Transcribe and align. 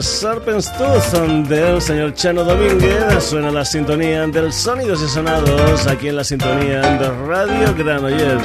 El 0.00 0.04
Serpent's 0.04 0.72
Tooth 0.78 1.46
del 1.46 1.82
señor 1.82 2.14
Chano 2.14 2.42
Domínguez, 2.42 3.22
suena 3.22 3.50
la 3.50 3.66
sintonía 3.66 4.26
del 4.28 4.50
Sonidos 4.50 5.02
y 5.02 5.08
Sonados 5.08 5.86
aquí 5.86 6.08
en 6.08 6.16
la 6.16 6.24
sintonía 6.24 6.80
de 6.80 7.10
Radio 7.26 7.74
Granollers. 7.76 8.42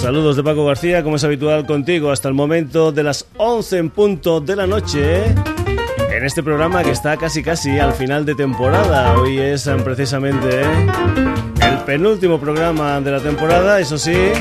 Saludos 0.00 0.34
de 0.34 0.42
Paco 0.42 0.64
García, 0.66 1.04
como 1.04 1.14
es 1.14 1.22
habitual 1.22 1.66
contigo, 1.66 2.10
hasta 2.10 2.26
el 2.26 2.34
momento 2.34 2.90
de 2.90 3.04
las 3.04 3.26
11 3.36 3.78
en 3.78 3.90
punto 3.90 4.40
de 4.40 4.56
la 4.56 4.66
noche. 4.66 5.26
En 6.10 6.24
este 6.24 6.42
programa 6.42 6.82
que 6.82 6.90
está 6.90 7.16
casi 7.16 7.40
casi 7.40 7.78
al 7.78 7.92
final 7.92 8.26
de 8.26 8.34
temporada. 8.34 9.14
Hoy 9.20 9.38
es 9.38 9.68
eh, 9.68 9.76
precisamente 9.84 10.62
el 10.62 11.78
penúltimo 11.86 12.40
programa 12.40 13.00
de 13.00 13.12
la 13.12 13.20
temporada, 13.20 13.78
eso 13.78 13.96
sí. 13.96 14.32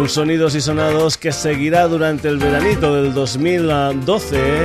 Un 0.00 0.08
Sonidos 0.08 0.54
y 0.54 0.62
Sonados 0.62 1.18
que 1.18 1.30
seguirá 1.30 1.86
durante 1.86 2.28
el 2.28 2.38
veranito 2.38 2.94
del 2.94 3.12
2012, 3.12 4.64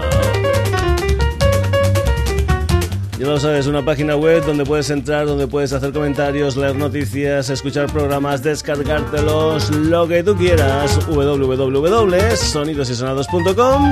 Ya 3.19 3.27
lo 3.27 3.39
sabes, 3.39 3.69
una 3.69 3.85
página 3.85 4.17
web 4.17 4.45
donde 4.45 4.65
puedes 4.65 4.91
entrar, 4.91 5.27
donde 5.27 5.47
puedes 5.47 5.73
hacer 5.73 5.93
comentarios, 5.93 6.57
leer 6.57 6.75
noticias, 6.75 7.49
escuchar 7.49 7.87
programas, 7.93 8.43
descargártelos, 8.43 9.71
lo 9.71 10.09
que 10.09 10.25
tú 10.25 10.37
quieras. 10.37 10.99
www.sonidosysonados.com 11.07 13.91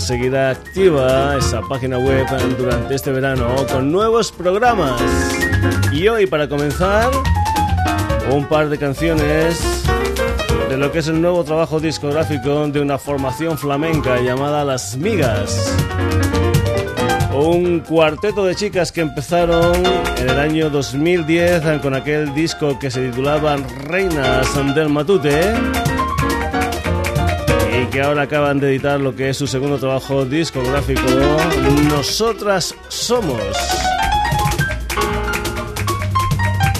seguirá 0.00 0.50
activa 0.50 1.36
esa 1.36 1.60
página 1.62 1.98
web 1.98 2.26
durante 2.58 2.94
este 2.94 3.12
verano 3.12 3.46
con 3.70 3.92
nuevos 3.92 4.32
programas. 4.32 5.00
Y 5.92 6.08
hoy, 6.08 6.26
para 6.26 6.48
comenzar, 6.48 7.10
un 8.30 8.44
par 8.46 8.68
de 8.68 8.78
canciones 8.78 9.60
de 10.68 10.76
lo 10.76 10.90
que 10.90 10.98
es 10.98 11.08
el 11.08 11.20
nuevo 11.20 11.44
trabajo 11.44 11.78
discográfico 11.80 12.66
de 12.68 12.80
una 12.80 12.98
formación 12.98 13.56
flamenca 13.58 14.20
llamada 14.20 14.64
Las 14.64 14.96
Migas. 14.96 15.76
Un 17.32 17.80
cuarteto 17.80 18.44
de 18.44 18.54
chicas 18.54 18.90
que 18.92 19.00
empezaron 19.00 19.74
en 20.18 20.28
el 20.28 20.38
año 20.38 20.70
2010 20.70 21.80
con 21.82 21.94
aquel 21.94 22.34
disco 22.34 22.78
que 22.78 22.90
se 22.90 23.08
titulaba 23.08 23.56
Reinas 23.56 24.74
del 24.74 24.88
Matute 24.88 25.52
que 27.86 28.02
ahora 28.02 28.22
acaban 28.22 28.60
de 28.60 28.70
editar 28.70 29.00
lo 29.00 29.14
que 29.14 29.30
es 29.30 29.36
su 29.36 29.46
segundo 29.46 29.78
trabajo 29.78 30.24
discográfico, 30.24 31.02
Nosotras 31.88 32.74
Somos. 32.88 33.40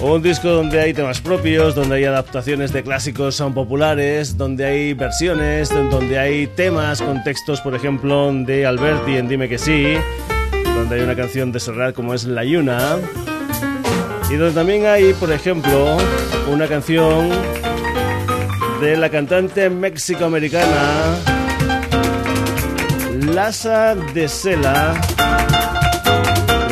Un 0.00 0.22
disco 0.22 0.48
donde 0.48 0.80
hay 0.80 0.92
temas 0.92 1.20
propios, 1.20 1.74
donde 1.74 1.96
hay 1.96 2.04
adaptaciones 2.04 2.72
de 2.72 2.82
clásicos 2.82 3.36
son 3.36 3.54
populares, 3.54 4.36
donde 4.36 4.64
hay 4.64 4.92
versiones, 4.92 5.70
donde 5.70 6.18
hay 6.18 6.46
temas 6.46 7.00
con 7.00 7.24
textos, 7.24 7.60
por 7.60 7.74
ejemplo, 7.74 8.30
de 8.32 8.66
Alberti 8.66 9.16
en 9.16 9.28
Dime 9.28 9.48
que 9.48 9.58
sí, 9.58 9.94
donde 10.74 10.96
hay 10.96 11.00
una 11.00 11.16
canción 11.16 11.52
de 11.52 11.60
Serrat 11.60 11.94
como 11.94 12.12
es 12.12 12.24
La 12.24 12.44
Yuna, 12.44 12.98
y 14.30 14.34
donde 14.34 14.54
también 14.54 14.86
hay, 14.86 15.14
por 15.14 15.32
ejemplo, 15.32 15.96
una 16.52 16.68
canción 16.68 17.30
de 18.80 18.96
la 18.96 19.08
cantante 19.10 19.70
mexicoamericana 19.70 21.16
Lasa 23.32 23.94
de 23.94 24.28
Sela, 24.28 24.94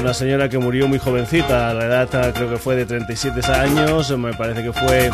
una 0.00 0.12
señora 0.14 0.48
que 0.48 0.58
murió 0.58 0.88
muy 0.88 0.98
jovencita, 0.98 1.70
a 1.70 1.74
la 1.74 1.84
edad 1.86 2.32
creo 2.34 2.50
que 2.50 2.56
fue 2.56 2.76
de 2.76 2.86
37 2.86 3.40
años, 3.52 4.16
me 4.18 4.32
parece 4.34 4.62
que 4.62 4.72
fue 4.72 5.10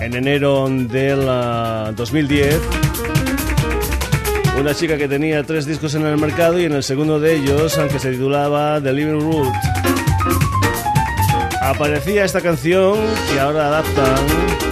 en 0.00 0.14
enero 0.14 0.68
del 0.68 1.26
2010. 1.94 2.60
Una 4.60 4.74
chica 4.74 4.96
que 4.96 5.08
tenía 5.08 5.42
tres 5.44 5.66
discos 5.66 5.94
en 5.94 6.06
el 6.06 6.18
mercado 6.18 6.60
y 6.60 6.64
en 6.64 6.72
el 6.72 6.82
segundo 6.82 7.18
de 7.18 7.36
ellos, 7.36 7.76
aunque 7.78 7.98
se 7.98 8.12
titulaba 8.12 8.80
The 8.80 8.92
Living 8.92 9.20
Root, 9.20 9.52
aparecía 11.62 12.24
esta 12.24 12.40
canción 12.40 12.98
que 13.32 13.40
ahora 13.40 13.68
adaptan 13.68 14.71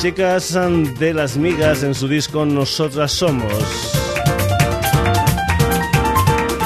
chicas 0.00 0.58
de 0.98 1.12
las 1.12 1.36
migas 1.36 1.82
en 1.82 1.94
su 1.94 2.08
disco 2.08 2.46
Nosotras 2.46 3.12
Somos. 3.12 3.52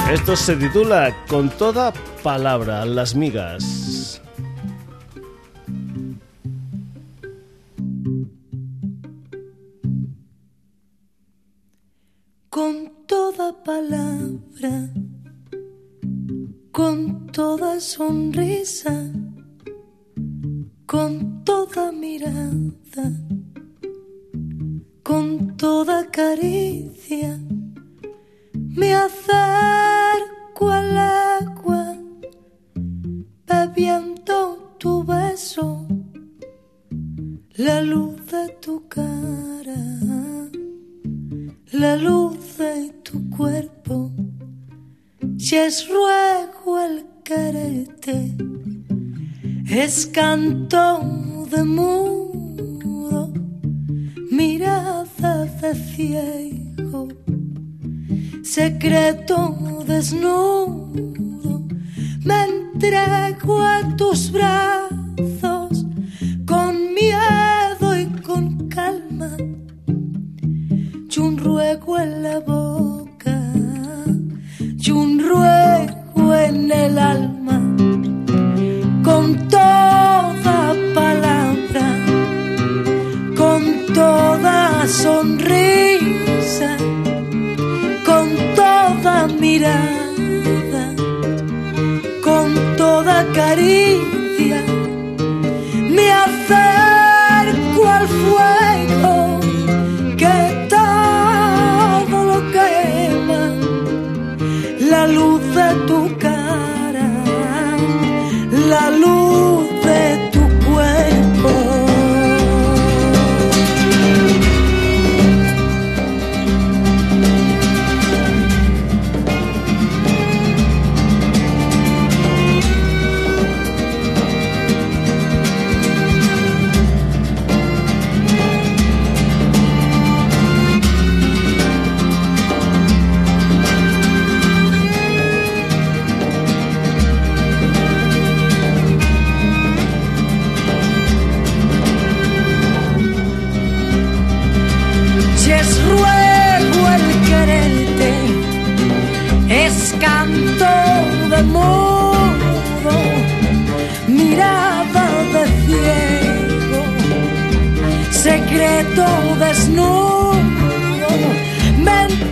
Esto 0.09 0.37
se 0.37 0.55
titula 0.55 1.13
Con 1.27 1.49
toda 1.49 1.91
palabra, 2.23 2.85
las 2.85 3.13
migas. 3.13 4.21
Con 12.49 13.05
toda 13.05 13.51
palabra, 13.63 14.89
con 16.71 17.27
toda 17.27 17.81
sonrisa 17.81 19.11
con 20.85 21.43
toda 21.43 21.91
mirada, 21.91 23.11
con 25.01 25.57
toda 25.57 26.09
caricia, 26.11 27.39
me 28.53 28.93
acerco 28.93 30.69
al 30.69 30.97
agua, 30.97 31.95
bebiendo 33.47 34.75
tu 34.77 35.03
beso, 35.03 35.87
la 37.55 37.81
luz 37.81 38.17
de 38.27 38.49
tu 38.61 38.87
cara, 38.87 39.81
la 41.71 41.95
luz 41.95 42.57
de 42.57 42.91
tu 43.03 43.27
cuerpo, 43.31 44.11
si 45.39 45.55
es 45.55 45.87
ruego 45.89 46.79
el 46.79 47.05
quererte 47.23 48.35
es 49.67 50.05
canto 50.07 51.01
de 51.49 51.63
mudo, 51.63 53.33
mirada 54.31 55.45
de 55.45 55.75
ciego, 55.75 57.07
secreto 58.43 59.57
desnudo, 59.87 61.67
me 62.23 62.43
entrego 62.43 63.59
a 63.59 63.95
tus 63.97 64.31
brazos 64.31 65.85
con 66.45 66.93
miedo 66.93 67.99
y 67.99 68.05
con 68.21 68.67
calma, 68.69 69.35
y 69.87 71.19
un 71.19 71.37
ruego 71.37 71.99
en 71.99 72.23
la 72.23 72.39
boca, 72.39 73.53
y 74.59 74.91
un 74.91 75.19
ruego 75.19 76.35
en 76.35 76.71
el 76.71 76.99
alma 76.99 77.64
con 92.21 92.75
toda 92.75 93.25
caricia, 93.33 94.14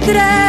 me 0.05 0.42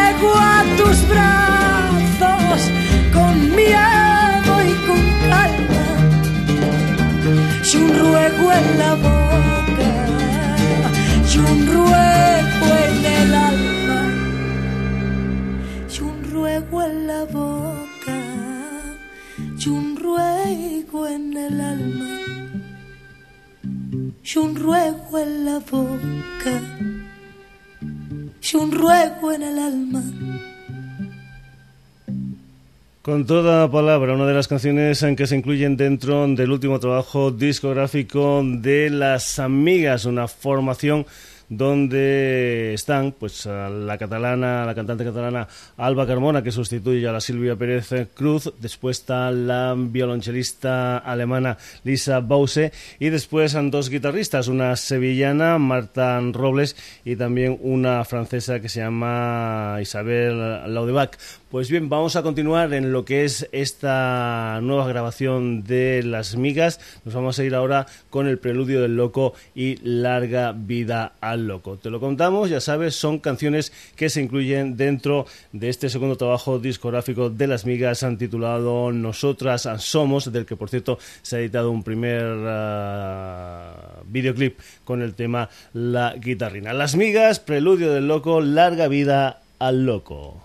Toda 33.26 33.70
palabra, 33.70 34.12
una 34.12 34.26
de 34.26 34.34
las 34.34 34.48
canciones 34.48 35.02
en 35.02 35.16
que 35.16 35.26
se 35.26 35.36
incluyen 35.36 35.76
dentro 35.76 36.26
del 36.26 36.50
último 36.50 36.78
trabajo 36.78 37.30
discográfico 37.30 38.42
de 38.44 38.90
Las 38.90 39.38
Amigas, 39.38 40.04
una 40.04 40.28
formación 40.28 41.06
donde 41.48 42.72
están 42.74 43.12
pues 43.12 43.46
la 43.46 43.96
catalana, 43.98 44.64
la 44.64 44.74
cantante 44.74 45.04
catalana 45.04 45.46
Alba 45.76 46.06
Carmona 46.06 46.42
que 46.42 46.50
sustituye 46.50 47.06
a 47.06 47.12
la 47.12 47.20
Silvia 47.20 47.56
Pérez 47.56 48.08
Cruz, 48.14 48.52
después 48.60 49.00
está 49.00 49.30
la 49.30 49.74
violonchelista 49.76 50.98
alemana 50.98 51.56
Lisa 51.84 52.20
Bause 52.20 52.72
y 52.98 53.10
después 53.10 53.54
han 53.54 53.70
dos 53.70 53.90
guitarristas, 53.90 54.48
una 54.48 54.74
sevillana 54.76 55.58
Marta 55.58 56.20
Robles 56.32 56.76
y 57.04 57.16
también 57.16 57.58
una 57.60 58.04
francesa 58.04 58.60
que 58.60 58.68
se 58.68 58.80
llama 58.80 59.78
Isabel 59.80 60.72
Laudebac. 60.72 61.18
Pues 61.54 61.70
bien, 61.70 61.88
vamos 61.88 62.16
a 62.16 62.24
continuar 62.24 62.74
en 62.74 62.90
lo 62.90 63.04
que 63.04 63.24
es 63.24 63.48
esta 63.52 64.58
nueva 64.60 64.88
grabación 64.88 65.62
de 65.62 66.02
Las 66.02 66.34
Migas. 66.34 66.80
Nos 67.04 67.14
vamos 67.14 67.38
a 67.38 67.44
ir 67.44 67.54
ahora 67.54 67.86
con 68.10 68.26
el 68.26 68.40
preludio 68.40 68.82
del 68.82 68.96
loco 68.96 69.34
y 69.54 69.76
larga 69.76 70.50
vida 70.50 71.12
al 71.20 71.46
loco. 71.46 71.76
Te 71.76 71.90
lo 71.90 72.00
contamos, 72.00 72.50
ya 72.50 72.58
sabes, 72.58 72.96
son 72.96 73.20
canciones 73.20 73.72
que 73.94 74.10
se 74.10 74.20
incluyen 74.20 74.76
dentro 74.76 75.26
de 75.52 75.68
este 75.68 75.90
segundo 75.90 76.16
trabajo 76.16 76.58
discográfico 76.58 77.30
de 77.30 77.46
Las 77.46 77.66
Migas, 77.66 78.02
han 78.02 78.18
titulado 78.18 78.90
Nosotras 78.90 79.68
Somos, 79.78 80.32
del 80.32 80.46
que 80.46 80.56
por 80.56 80.70
cierto 80.70 80.98
se 81.22 81.36
ha 81.36 81.38
editado 81.38 81.70
un 81.70 81.84
primer 81.84 82.24
uh, 82.24 84.02
videoclip 84.06 84.58
con 84.82 85.02
el 85.02 85.14
tema 85.14 85.48
La 85.72 86.16
Guitarrina. 86.16 86.72
Las 86.72 86.96
Migas, 86.96 87.38
preludio 87.38 87.92
del 87.92 88.08
loco, 88.08 88.40
larga 88.40 88.88
vida 88.88 89.40
al 89.60 89.86
loco. 89.86 90.42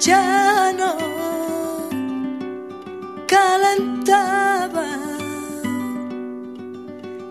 Ya 0.00 0.72
no 0.72 0.96
calentaba 3.28 4.86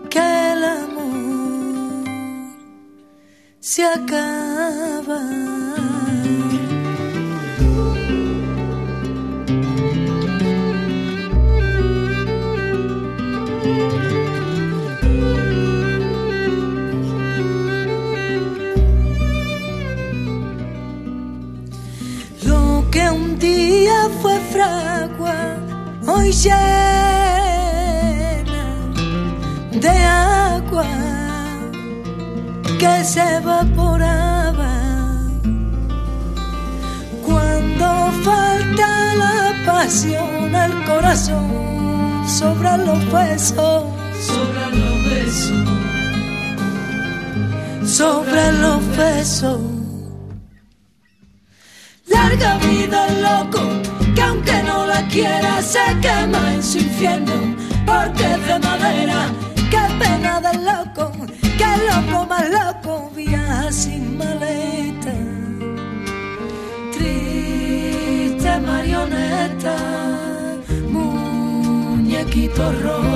que 0.08 0.52
el 0.52 0.64
amor 0.64 2.04
se 3.58 3.84
acaba. 3.84 5.59
Llena 26.42 26.54
de 29.72 29.88
agua 29.88 30.86
que 32.78 33.04
se 33.04 33.22
evaporaba. 33.36 34.74
Cuando 37.26 38.12
falta 38.24 39.14
la 39.22 39.52
pasión 39.66 40.54
al 40.54 40.84
corazón 40.84 41.46
sobre 42.26 42.78
los 42.78 43.12
besos. 43.12 43.84
Sobre 44.30 44.64
los 44.80 44.96
besos. 45.10 45.68
Sobre 47.84 48.52
los 48.52 48.96
besos 48.96 49.69
no 55.22 55.28
la 55.28 55.40
quiera 55.40 55.62
se 55.62 56.00
quema 56.00 56.54
en 56.54 56.62
su 56.62 56.78
infierno 56.78 57.56
porque 57.86 58.24
es 58.24 58.46
de 58.46 58.58
madera. 58.58 59.26
Qué 59.70 59.82
pena 59.98 60.40
del 60.40 60.64
loco, 60.64 61.12
que 61.58 61.70
loco 61.88 62.26
más 62.26 62.48
loco 62.50 63.10
viaja 63.14 63.72
sin 63.72 64.16
maleta. 64.18 65.14
Triste 66.92 68.60
marioneta, 68.60 69.76
muñequito 70.88 72.72
roto 72.82 73.09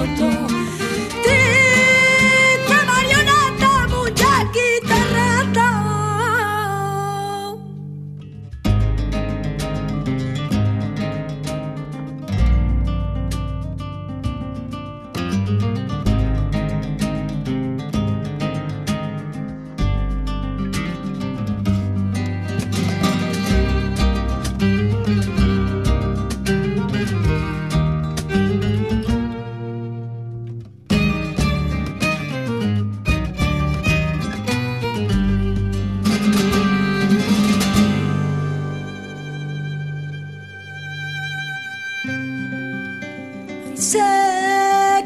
Sé 43.85 44.01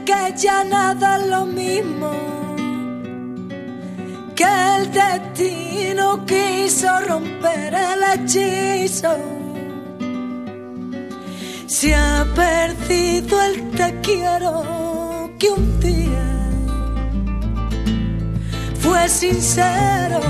que 0.06 0.34
ya 0.36 0.62
nada 0.62 1.16
es 1.16 1.26
lo 1.26 1.44
mismo 1.46 2.12
que 4.36 4.44
el 4.76 4.92
destino 4.92 6.24
quiso 6.24 6.88
romper 7.08 7.74
el 7.74 8.00
hechizo. 8.12 9.16
Se 11.66 11.92
ha 11.92 12.24
perdido 12.36 13.42
el 13.42 13.70
te 13.72 14.00
quiero 14.00 15.32
que 15.40 15.50
un 15.50 15.80
día 15.80 16.28
fue 18.80 19.08
sincero. 19.08 20.20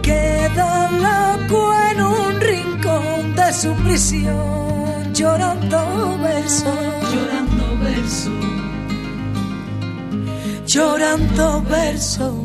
Queda 0.00 0.90
la 1.02 1.24
de 3.34 3.52
su 3.52 3.72
prisión, 3.84 5.12
llorando 5.12 6.18
verso, 6.18 6.72
llorando 7.12 7.78
verso, 7.82 8.30
llorando 10.66 11.62
verso. 11.62 12.44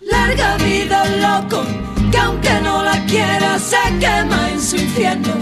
Larga 0.00 0.56
vida 0.56 1.04
loco, 1.26 1.62
que 2.10 2.18
aunque 2.18 2.60
no 2.62 2.82
la 2.82 3.04
quiera 3.06 3.58
se 3.58 3.82
quema 3.98 4.50
en 4.50 4.60
su 4.60 4.76
infierno, 4.76 5.34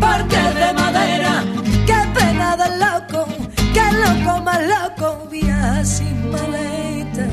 porque 0.00 0.36
de 0.36 0.72
madera, 0.72 1.44
qué 1.86 2.00
pena 2.14 2.56
del 2.56 2.80
loco, 2.80 3.26
qué 3.74 3.86
loco 4.04 4.42
más 4.42 4.60
loco, 4.74 5.28
viaja 5.30 5.84
sin 5.84 6.30
maleta. 6.30 7.26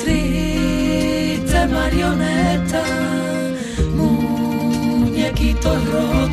Triste 0.00 1.66
marioneta, 1.66 2.82
muñequito 5.66 5.90
roto. 5.90 6.25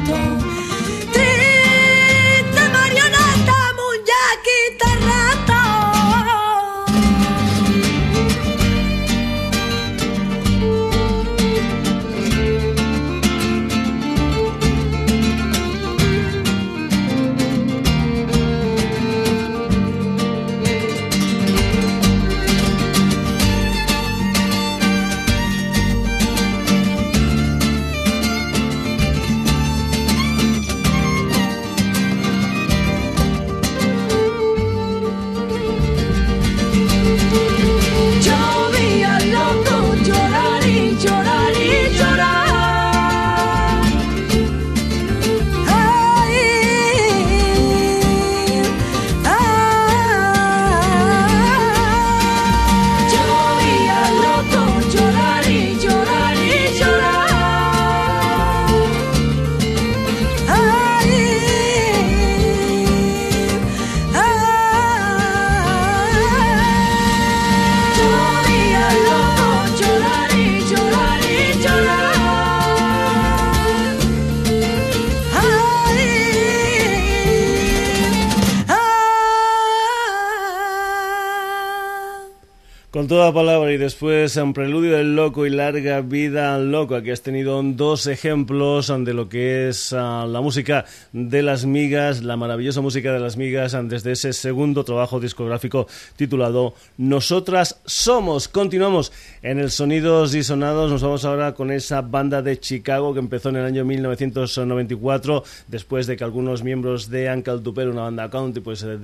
Toda 83.13 83.31
palabra 83.31 83.71
y 83.71 83.77
después 83.77 84.35
un 84.37 84.53
preludio 84.53 84.97
del 84.97 85.15
loco 85.15 85.45
y 85.45 85.51
larga 85.51 86.01
vida 86.01 86.57
loco. 86.57 86.95
Aquí 86.95 87.11
has 87.11 87.21
tenido 87.21 87.61
dos 87.61 88.07
ejemplos 88.07 88.87
de 88.87 89.13
lo 89.13 89.29
que 89.29 89.69
es 89.69 89.93
ah, 89.93 90.25
la 90.27 90.41
música 90.41 90.85
de 91.11 91.43
las 91.43 91.63
migas, 91.63 92.23
la 92.23 92.37
maravillosa 92.37 92.81
música 92.81 93.13
de 93.13 93.19
las 93.19 93.37
migas 93.37 93.77
desde 93.83 94.13
ese 94.13 94.33
segundo 94.33 94.83
trabajo 94.83 95.19
discográfico 95.19 95.85
titulado 96.15 96.73
Nosotras 96.97 97.79
Somos. 97.85 98.47
Continuamos 98.47 99.11
en 99.43 99.59
el 99.59 99.69
Sonidos 99.69 100.33
y 100.33 100.41
Sonados. 100.41 100.89
Nos 100.89 101.03
vamos 101.03 101.23
ahora 101.23 101.53
con 101.53 101.69
esa 101.69 102.01
banda 102.01 102.41
de 102.41 102.59
Chicago 102.59 103.13
que 103.13 103.19
empezó 103.19 103.49
en 103.49 103.57
el 103.57 103.65
año 103.65 103.85
1994 103.85 105.43
después 105.67 106.07
de 106.07 106.17
que 106.17 106.23
algunos 106.23 106.63
miembros 106.63 107.11
de 107.11 107.31
Uncle 107.31 107.59
Tupper, 107.59 107.89
una 107.89 108.01
banda 108.01 108.31
country, 108.31 108.63
pues 108.63 108.81
eh, 108.81 108.97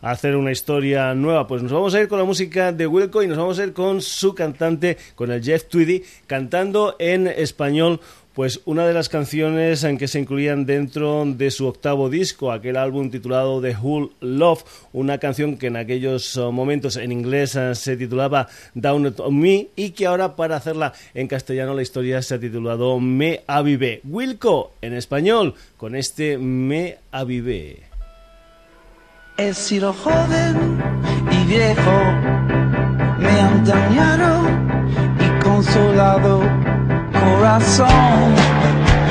hacer 0.00 0.36
una 0.36 0.52
historia 0.52 1.14
nueva. 1.14 1.46
Pues 1.46 1.62
nos 1.62 1.72
vamos 1.72 1.94
a 1.94 2.00
ir 2.00 2.08
con 2.08 2.18
la 2.18 2.24
música 2.24 2.72
de 2.72 2.86
Wilco 2.86 3.22
y 3.22 3.26
nos 3.26 3.38
vamos 3.38 3.58
a 3.58 3.64
ir 3.64 3.72
con 3.72 4.00
su 4.00 4.34
cantante, 4.34 4.96
con 5.14 5.30
el 5.30 5.42
Jeff 5.42 5.64
Tweedy, 5.64 6.02
cantando 6.26 6.96
en 6.98 7.26
español. 7.26 8.00
Pues 8.38 8.60
una 8.66 8.86
de 8.86 8.94
las 8.94 9.08
canciones 9.08 9.82
en 9.82 9.98
que 9.98 10.06
se 10.06 10.20
incluían 10.20 10.64
dentro 10.64 11.24
de 11.26 11.50
su 11.50 11.66
octavo 11.66 12.08
disco, 12.08 12.52
aquel 12.52 12.76
álbum 12.76 13.10
titulado 13.10 13.60
The 13.60 13.74
Whole 13.74 14.10
Love, 14.20 14.62
una 14.92 15.18
canción 15.18 15.56
que 15.56 15.66
en 15.66 15.74
aquellos 15.74 16.36
uh, 16.36 16.52
momentos 16.52 16.94
en 16.98 17.10
inglés 17.10 17.56
uh, 17.56 17.74
se 17.74 17.96
titulaba 17.96 18.46
Down 18.74 19.12
on 19.18 19.40
Me 19.40 19.66
y 19.74 19.90
que 19.90 20.06
ahora 20.06 20.36
para 20.36 20.54
hacerla 20.54 20.92
en 21.14 21.26
castellano 21.26 21.74
la 21.74 21.82
historia 21.82 22.22
se 22.22 22.36
ha 22.36 22.38
titulado 22.38 23.00
Me 23.00 23.42
Avivé. 23.48 24.02
Wilco 24.04 24.70
en 24.82 24.94
español 24.94 25.54
con 25.76 25.96
este 25.96 26.38
Me 26.38 26.98
Avivé. 27.10 27.87
He 29.40 29.54
sido 29.54 29.92
joven 29.92 30.82
y 31.30 31.46
viejo, 31.46 31.96
me 33.20 33.40
han 33.40 33.64
dañado 33.64 34.48
y 35.20 35.40
consolado, 35.44 36.40
corazón 37.12 38.34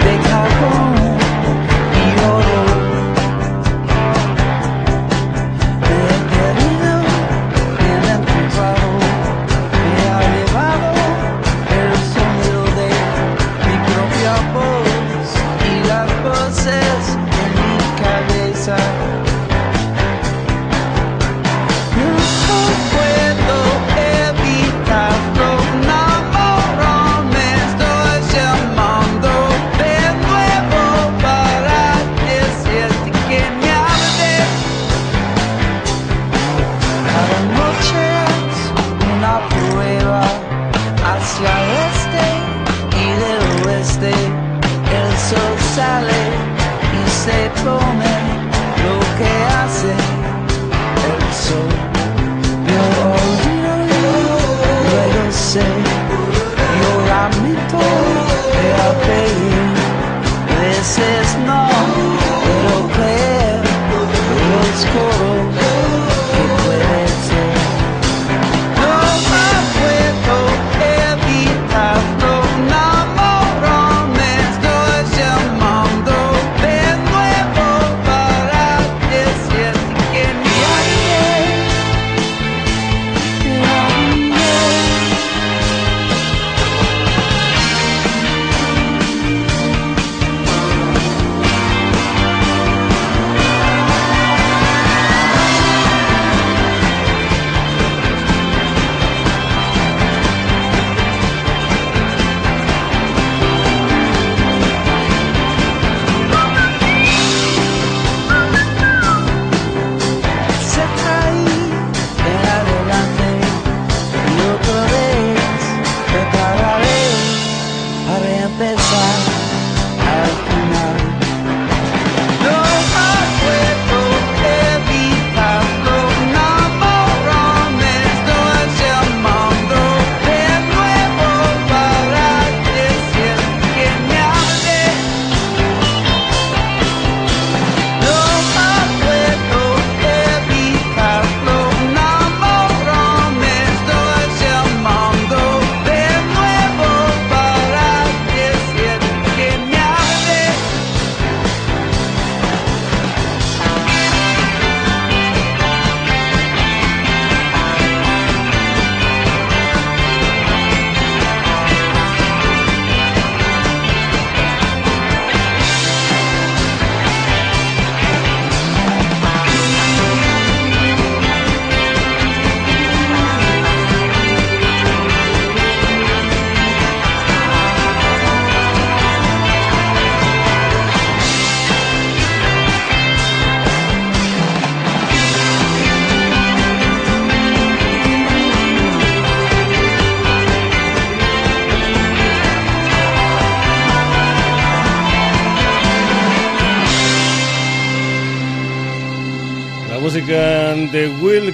de 0.03 0.29
carbón 0.29 0.95
y 1.95 2.25
oro. 2.25 2.66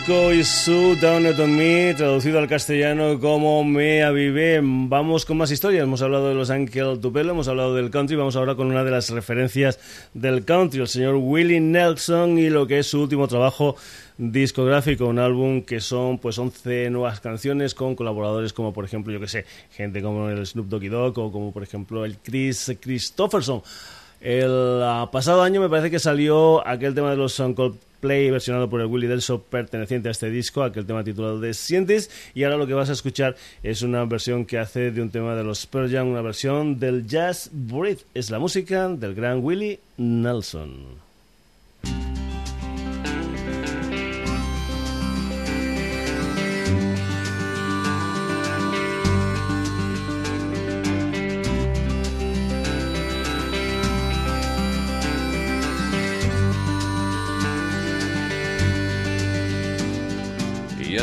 Wilco 0.04 0.34
y 0.34 0.44
su 0.44 0.96
Down 0.96 1.26
On 1.40 1.56
Me, 1.56 1.94
traducido 1.94 2.40
al 2.40 2.48
castellano 2.48 3.20
como 3.20 3.64
Me 3.64 4.04
Avivé. 4.04 4.60
Vamos 4.64 5.26
con 5.26 5.38
más 5.38 5.52
historias. 5.52 5.84
Hemos 5.84 6.02
hablado 6.02 6.30
de 6.30 6.36
los 6.36 6.50
Uncle 6.50 6.98
Tupelo, 6.98 7.32
hemos 7.32 7.48
hablado 7.48 7.76
del 7.76 7.90
country. 7.90 8.16
Vamos 8.16 8.36
ahora 8.36 8.56
con 8.56 8.68
una 8.68 8.84
de 8.84 8.92
las 8.92 9.10
referencias 9.10 9.80
del 10.14 10.46
country, 10.46 10.82
el 10.82 10.88
señor 10.88 11.16
Willie 11.16 11.60
Nelson 11.60 12.38
y 12.38 12.50
lo 12.50 12.66
que 12.66 12.80
es 12.80 12.88
su 12.88 13.02
último 13.02 13.28
trabajo 13.28 13.76
discográfico, 14.18 15.06
un 15.06 15.20
álbum 15.20 15.62
que 15.62 15.80
son 15.80 16.18
pues 16.18 16.38
11 16.38 16.90
nuevas 16.90 17.20
canciones 17.20 17.74
con 17.74 17.96
colaboradores 17.96 18.52
como 18.52 18.74
por 18.74 18.86
ejemplo, 18.86 19.14
yo 19.14 19.20
que 19.20 19.28
sé, 19.28 19.46
gente 19.72 20.02
como 20.02 20.30
el 20.30 20.46
Snoop 20.46 20.68
Doggy 20.68 20.90
Dogg 20.90 21.20
o 21.20 21.32
como 21.32 21.52
por 21.52 21.64
ejemplo 21.64 22.06
el 22.06 22.18
Chris 22.18 22.76
Christopherson. 22.80 23.62
El 24.20 24.82
ah, 24.82 25.10
pasado 25.12 25.44
año 25.44 25.62
me 25.62 25.70
parece 25.70 25.92
que 25.92 26.00
salió 26.00 26.66
aquel 26.68 26.94
tema 26.96 27.12
de 27.12 27.18
los 27.18 27.40
Uncle 27.40 27.74
Play 28.04 28.30
versionado 28.32 28.70
por 28.70 28.82
el 28.82 28.88
Willy 28.88 29.08
Delso 29.08 29.44
perteneciente 29.44 30.10
a 30.10 30.12
este 30.12 30.30
disco, 30.30 30.62
aquel 30.62 30.86
tema 30.86 31.06
titulado 31.06 31.40
The 31.40 31.54
Sientes 31.54 32.12
y 32.34 32.44
ahora 32.44 32.58
lo 32.58 32.68
que 32.68 32.74
vas 32.74 32.90
a 32.90 32.92
escuchar 32.92 33.38
es 33.64 33.82
una 33.82 34.04
versión 34.04 34.44
que 34.44 34.60
hace 34.60 34.92
de 34.92 35.02
un 35.02 35.10
tema 35.10 35.36
de 35.36 35.46
los 35.46 35.66
Pearl 35.66 35.96
una 36.06 36.22
versión 36.22 36.82
del 36.82 37.08
Jazz 37.08 37.50
Breath, 37.54 38.02
es 38.14 38.30
la 38.30 38.40
música 38.40 38.90
del 38.90 39.16
gran 39.16 39.42
Willie 39.42 39.80
Nelson. 39.96 41.13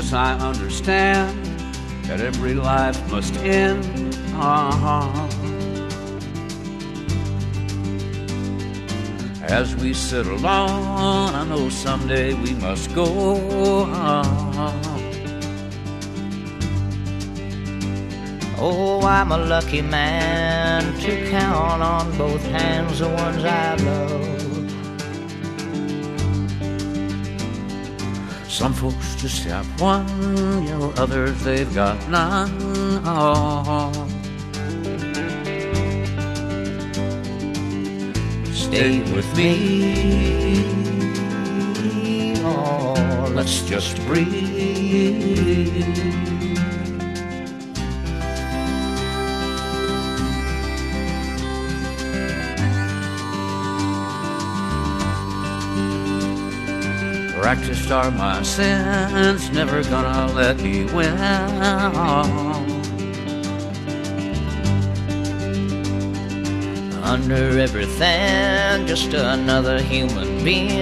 Yes, 0.01 0.15
I 0.15 0.33
understand 0.39 1.45
that 2.05 2.23
every 2.23 2.55
life 2.55 2.99
must 3.11 3.37
end. 3.37 3.85
Uh-huh. 4.35 5.29
As 9.43 9.77
we 9.77 9.93
sit 9.93 10.27
alone, 10.27 11.35
I 11.35 11.45
know 11.45 11.69
someday 11.69 12.33
we 12.33 12.55
must 12.55 12.95
go. 12.95 13.85
Uh-huh. 13.85 14.73
Oh, 18.59 19.03
I'm 19.03 19.33
a 19.33 19.39
lucky 19.39 19.83
man 19.83 20.99
to 21.01 21.31
count 21.31 21.83
on 21.83 22.17
both 22.17 22.43
hands 22.47 23.01
the 23.01 23.09
ones 23.11 23.45
I 23.45 23.75
love. 23.75 24.39
Some 28.51 28.75
folks 28.75 29.15
just 29.15 29.45
have 29.45 29.65
one, 29.81 30.07
you 30.65 30.71
know, 30.71 30.93
others 30.97 31.41
they've 31.45 31.73
got 31.73 31.97
none. 32.11 32.51
Oh. 33.05 33.93
Stay 38.53 39.01
with 39.15 39.37
me. 39.37 40.65
Oh, 42.45 43.33
let's 43.35 43.63
just 43.63 43.97
breathe. 44.07 45.31
Practiced 57.57 57.91
are 57.91 58.13
my 58.13 58.41
sins, 58.45 59.51
never 59.51 59.83
gonna 59.83 60.33
let 60.35 60.61
me 60.61 60.85
win. 60.95 61.19
Under 67.03 67.59
everything, 67.59 68.87
just 68.87 69.13
another 69.15 69.83
human 69.83 70.45
being. 70.45 70.79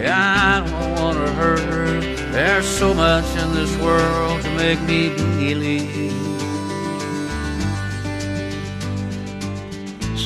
Yeah, 0.00 0.24
I 0.48 0.66
don't 0.66 0.94
wanna 0.98 1.28
hurt. 1.32 2.02
There's 2.32 2.66
so 2.66 2.94
much 2.94 3.28
in 3.36 3.52
this 3.52 3.76
world 3.76 4.40
to 4.44 4.50
make 4.56 4.80
me 4.80 5.10
believe. 5.10 6.31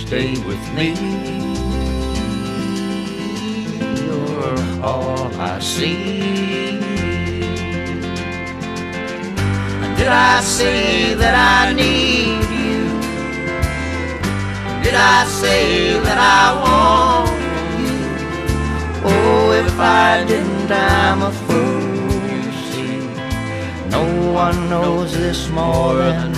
Stay 0.06 0.38
with 0.46 0.64
me. 0.72 0.94
You're 4.04 4.84
all 4.84 5.34
I 5.34 5.58
see. 5.58 6.78
Did 9.96 10.06
I 10.06 10.40
say 10.42 11.14
that 11.14 11.34
I 11.34 11.72
need 11.72 12.44
you? 12.62 12.82
Did 14.84 14.94
I 14.94 15.24
say 15.26 15.98
that 16.06 16.18
I 16.38 16.44
want 16.64 17.30
you? 17.82 17.98
Oh, 19.10 19.64
if 19.64 19.76
I 19.80 20.24
didn't, 20.24 20.70
I'm 20.70 21.22
a 21.22 21.32
fool, 21.44 22.22
you 22.32 22.44
see. 22.68 22.98
No 23.90 24.04
one 24.32 24.70
knows 24.70 25.12
this 25.12 25.48
more 25.50 25.96
than 25.96 26.35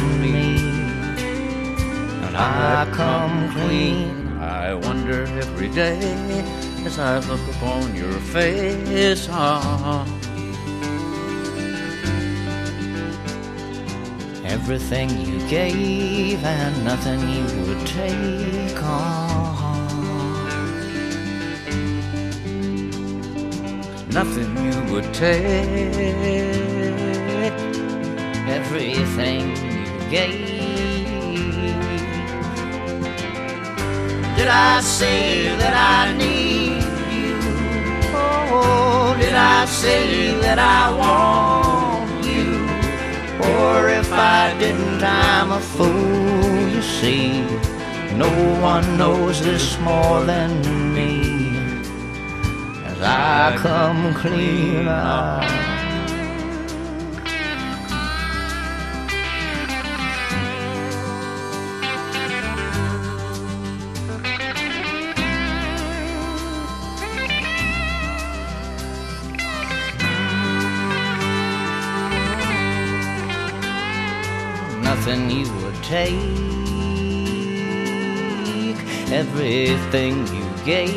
I 2.41 2.89
come 2.93 3.51
clean. 3.51 4.39
I 4.39 4.73
wonder 4.73 5.25
every 5.25 5.69
day 5.69 5.99
as 6.87 6.97
I 6.97 7.19
look 7.19 7.41
upon 7.57 7.97
your 7.97 8.13
face. 8.13 9.27
Oh. 9.29 10.07
Everything 14.45 15.11
you 15.27 15.41
gave 15.49 16.45
and 16.45 16.85
nothing 16.85 17.21
you 17.29 17.45
would 17.67 17.85
take 17.85 18.83
on. 18.85 19.59
Nothing 24.11 24.51
you 24.65 24.93
would 24.93 25.13
take. 25.13 25.59
Everything 28.47 29.57
you 29.57 30.11
gave 30.11 30.48
Did 34.39 34.47
I 34.47 34.81
say 34.81 35.49
that 35.57 35.75
I 35.75 36.17
need 36.17 36.85
you? 37.13 37.37
Oh, 38.15 39.17
did 39.19 39.35
I 39.35 39.65
say 39.65 40.33
that 40.41 40.61
I 40.61 40.83
want 41.03 42.25
you? 42.25 42.55
Or 43.51 43.89
if 43.89 44.13
I 44.13 44.57
didn't, 44.61 45.03
I'm 45.03 45.51
a 45.51 45.61
fool, 45.61 46.69
you 46.69 46.83
see. 46.83 47.43
No 48.15 48.31
one 48.63 48.97
knows 48.97 49.43
this 49.43 49.77
more 49.81 50.23
than 50.25 50.95
me. 50.95 51.59
As 52.87 53.01
I 53.03 53.57
come 53.59 54.15
clean 54.15 54.87
out. 54.87 55.68
Nothing 75.09 75.31
you 75.31 75.51
would 75.63 75.83
take, 75.83 76.13
everything 79.11 80.27
you 80.27 80.45
gave. 80.67 80.95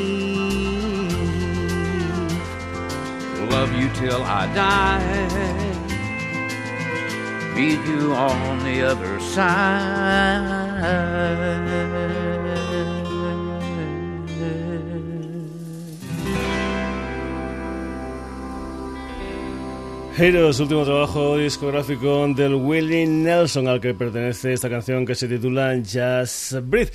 Love 3.49 3.71
you 3.73 3.89
till 3.93 4.23
I 4.23 4.53
die, 4.53 4.99
meet 7.55 7.79
you 7.87 8.13
on 8.13 8.63
the 8.65 8.81
other 8.81 9.19
side. 9.21 10.71
Heroes, 20.17 20.59
último 20.59 20.83
trabajo 20.83 21.37
discográfico 21.37 22.27
del 22.35 22.55
Willie 22.55 23.07
Nelson, 23.07 23.67
al 23.67 23.79
que 23.79 23.93
pertenece 23.93 24.51
esta 24.51 24.69
canción 24.69 25.05
que 25.05 25.15
se 25.15 25.27
titula 25.27 25.73
Just 25.77 26.53
Breathe. 26.63 26.91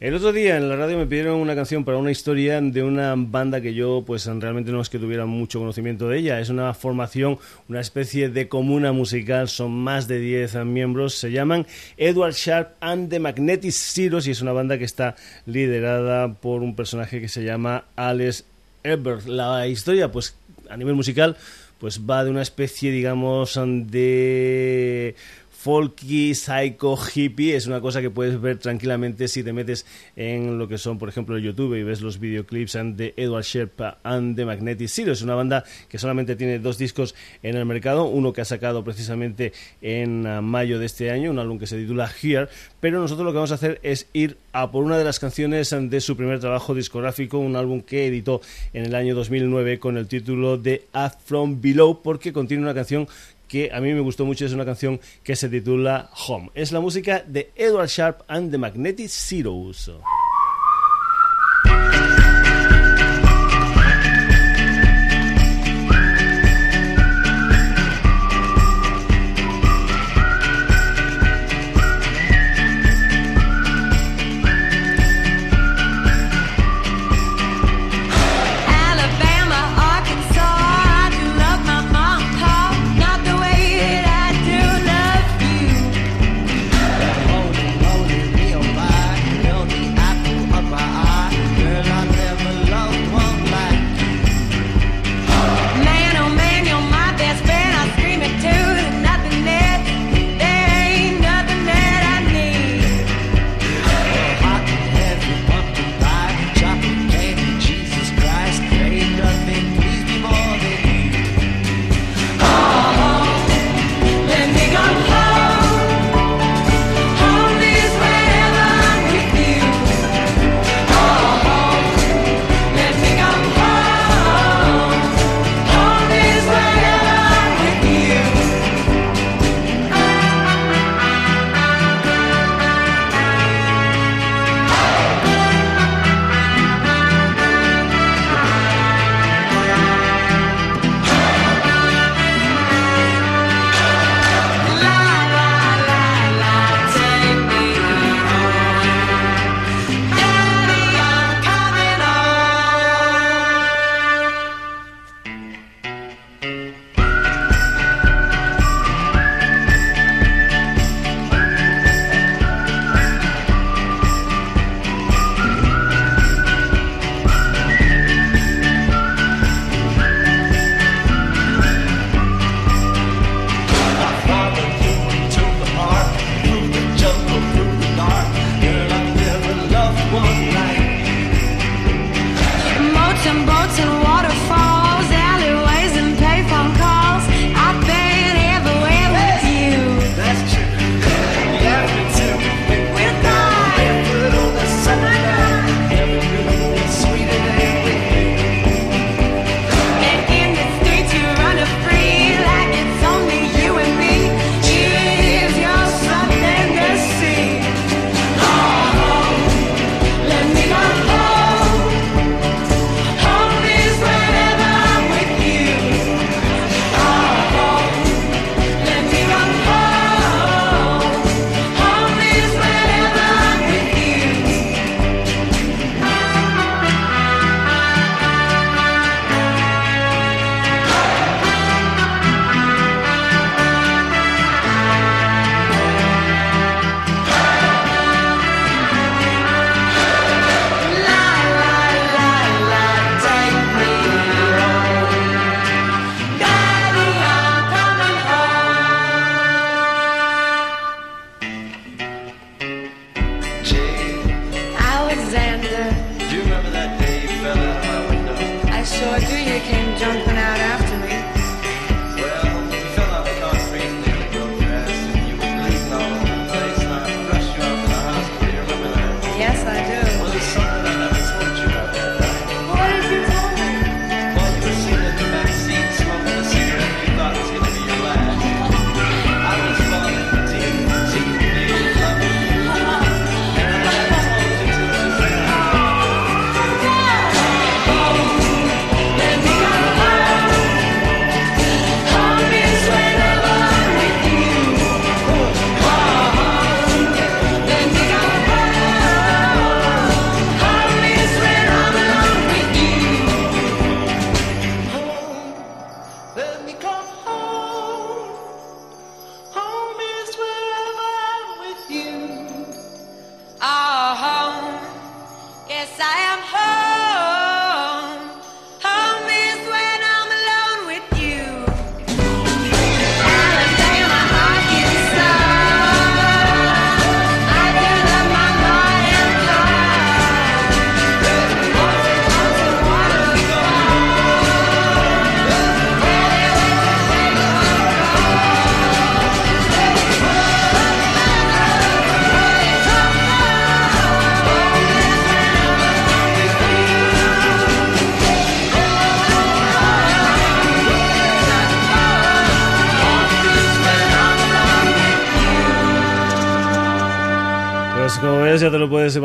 El 0.00 0.14
otro 0.14 0.32
día 0.32 0.58
en 0.58 0.68
la 0.68 0.76
radio 0.76 0.98
me 0.98 1.06
pidieron 1.06 1.40
una 1.40 1.54
canción 1.56 1.84
para 1.84 1.96
una 1.96 2.10
historia 2.10 2.60
de 2.60 2.82
una 2.82 3.14
banda 3.16 3.60
que 3.60 3.74
yo 3.74 4.04
pues 4.06 4.26
realmente 4.26 4.70
no 4.70 4.80
es 4.80 4.90
que 4.90 4.98
tuviera 4.98 5.24
mucho 5.24 5.58
conocimiento 5.58 6.08
de 6.08 6.18
ella. 6.18 6.40
Es 6.40 6.50
una 6.50 6.72
formación, 6.74 7.38
una 7.68 7.80
especie 7.80 8.28
de 8.28 8.48
comuna 8.48 8.92
musical, 8.92 9.48
son 9.48 9.72
más 9.72 10.06
de 10.06 10.20
10 10.20 10.64
miembros. 10.66 11.14
Se 11.14 11.32
llaman 11.32 11.66
Edward 11.96 12.34
Sharp 12.34 12.76
and 12.80 13.08
the 13.08 13.18
Magnetic 13.18 13.72
Zeros 13.72 14.28
y 14.28 14.32
es 14.32 14.42
una 14.42 14.52
banda 14.52 14.78
que 14.78 14.84
está 14.84 15.16
liderada 15.46 16.34
por 16.34 16.62
un 16.62 16.76
personaje 16.76 17.20
que 17.20 17.28
se 17.28 17.42
llama 17.42 17.86
Alex 17.96 18.44
Ebert. 18.84 19.26
La 19.26 19.66
historia 19.66 20.12
pues 20.12 20.36
a 20.70 20.76
nivel 20.76 20.94
musical 20.94 21.36
pues 21.78 22.00
va 22.08 22.24
de 22.24 22.30
una 22.30 22.42
especie 22.42 22.90
digamos 22.90 23.58
de 23.64 25.14
folky, 25.58 26.36
psycho, 26.36 26.96
hippie, 26.96 27.56
es 27.56 27.66
una 27.66 27.80
cosa 27.80 28.00
que 28.00 28.10
puedes 28.10 28.40
ver 28.40 28.58
tranquilamente 28.58 29.26
si 29.26 29.42
te 29.42 29.52
metes 29.52 29.86
en 30.14 30.56
lo 30.56 30.68
que 30.68 30.78
son, 30.78 30.98
por 30.98 31.08
ejemplo, 31.08 31.36
YouTube 31.36 31.74
y 31.74 31.82
ves 31.82 32.00
los 32.00 32.20
videoclips 32.20 32.78
de 32.94 33.12
Edward 33.16 33.42
Sherpa 33.42 33.98
and 34.04 34.36
the 34.36 34.44
Magnetic 34.44 34.86
Zero. 34.88 35.10
Es 35.10 35.20
una 35.20 35.34
banda 35.34 35.64
que 35.88 35.98
solamente 35.98 36.36
tiene 36.36 36.60
dos 36.60 36.78
discos 36.78 37.16
en 37.42 37.56
el 37.56 37.66
mercado, 37.66 38.04
uno 38.04 38.32
que 38.32 38.40
ha 38.40 38.44
sacado 38.44 38.84
precisamente 38.84 39.52
en 39.82 40.28
ah, 40.28 40.40
mayo 40.42 40.78
de 40.78 40.86
este 40.86 41.10
año, 41.10 41.32
un 41.32 41.40
álbum 41.40 41.58
que 41.58 41.66
se 41.66 41.76
titula 41.76 42.08
Here, 42.22 42.46
pero 42.78 43.00
nosotros 43.00 43.24
lo 43.24 43.32
que 43.32 43.38
vamos 43.38 43.50
a 43.50 43.56
hacer 43.56 43.80
es 43.82 44.06
ir 44.12 44.36
a 44.52 44.70
por 44.70 44.84
una 44.84 44.96
de 44.96 45.02
las 45.02 45.18
canciones 45.18 45.74
de 45.76 46.00
su 46.00 46.16
primer 46.16 46.38
trabajo 46.38 46.72
discográfico, 46.72 47.38
un 47.38 47.56
álbum 47.56 47.80
que 47.80 48.06
editó 48.06 48.40
en 48.72 48.84
el 48.84 48.94
año 48.94 49.16
2009 49.16 49.80
con 49.80 49.96
el 49.96 50.06
título 50.06 50.56
de 50.56 50.84
Up 50.94 51.18
From 51.24 51.60
Below, 51.60 52.00
porque 52.00 52.32
contiene 52.32 52.62
una 52.62 52.74
canción 52.74 53.08
que 53.48 53.70
a 53.72 53.80
mí 53.80 53.92
me 53.92 54.00
gustó 54.00 54.24
mucho, 54.24 54.44
es 54.46 54.52
una 54.52 54.64
canción 54.64 55.00
que 55.24 55.34
se 55.34 55.48
titula 55.48 56.10
Home. 56.28 56.50
Es 56.54 56.70
la 56.70 56.80
música 56.80 57.24
de 57.26 57.50
Edward 57.56 57.88
Sharp 57.88 58.22
and 58.28 58.50
the 58.50 58.58
Magnetic 58.58 59.08
Zeros. 59.08 59.90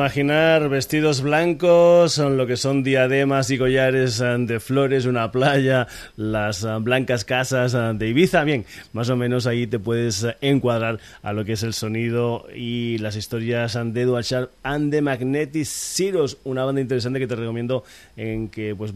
Imaginar, 0.03 0.67
vestidos 0.67 1.21
blancos, 1.21 2.11
son 2.11 2.35
lo 2.35 2.45
que 2.45 2.57
son 2.57 2.83
diademas 2.83 3.49
y 3.51 3.57
collares 3.57 4.19
eh, 4.19 4.35
de 4.37 4.59
flores, 4.59 5.05
una 5.05 5.31
playa, 5.31 5.87
las 6.17 6.65
eh, 6.65 6.67
blancas 6.81 7.23
casas 7.23 7.73
eh, 7.73 7.93
de 7.95 8.09
Ibiza. 8.09 8.43
Bien, 8.43 8.65
más 8.91 9.09
o 9.09 9.15
menos 9.15 9.47
ahí 9.47 9.65
te 9.65 9.79
puedes 9.79 10.27
encuadrar 10.41 10.99
a 11.21 11.31
lo 11.31 11.45
que 11.45 11.53
es 11.53 11.63
el 11.63 11.73
sonido 11.73 12.47
y 12.53 12.97
las 12.97 13.15
historias 13.15 13.79
de 13.81 14.01
Edward 14.01 14.25
Sharp 14.25 14.51
and 14.63 14.91
the 14.91 15.01
Magnetic 15.01 15.63
Zeros, 15.65 16.37
una 16.43 16.65
banda 16.65 16.81
interesante 16.81 17.19
que 17.19 17.27
te 17.27 17.37
recomiendo 17.37 17.85
en 18.17 18.49
que 18.49 18.75
pues 18.75 18.91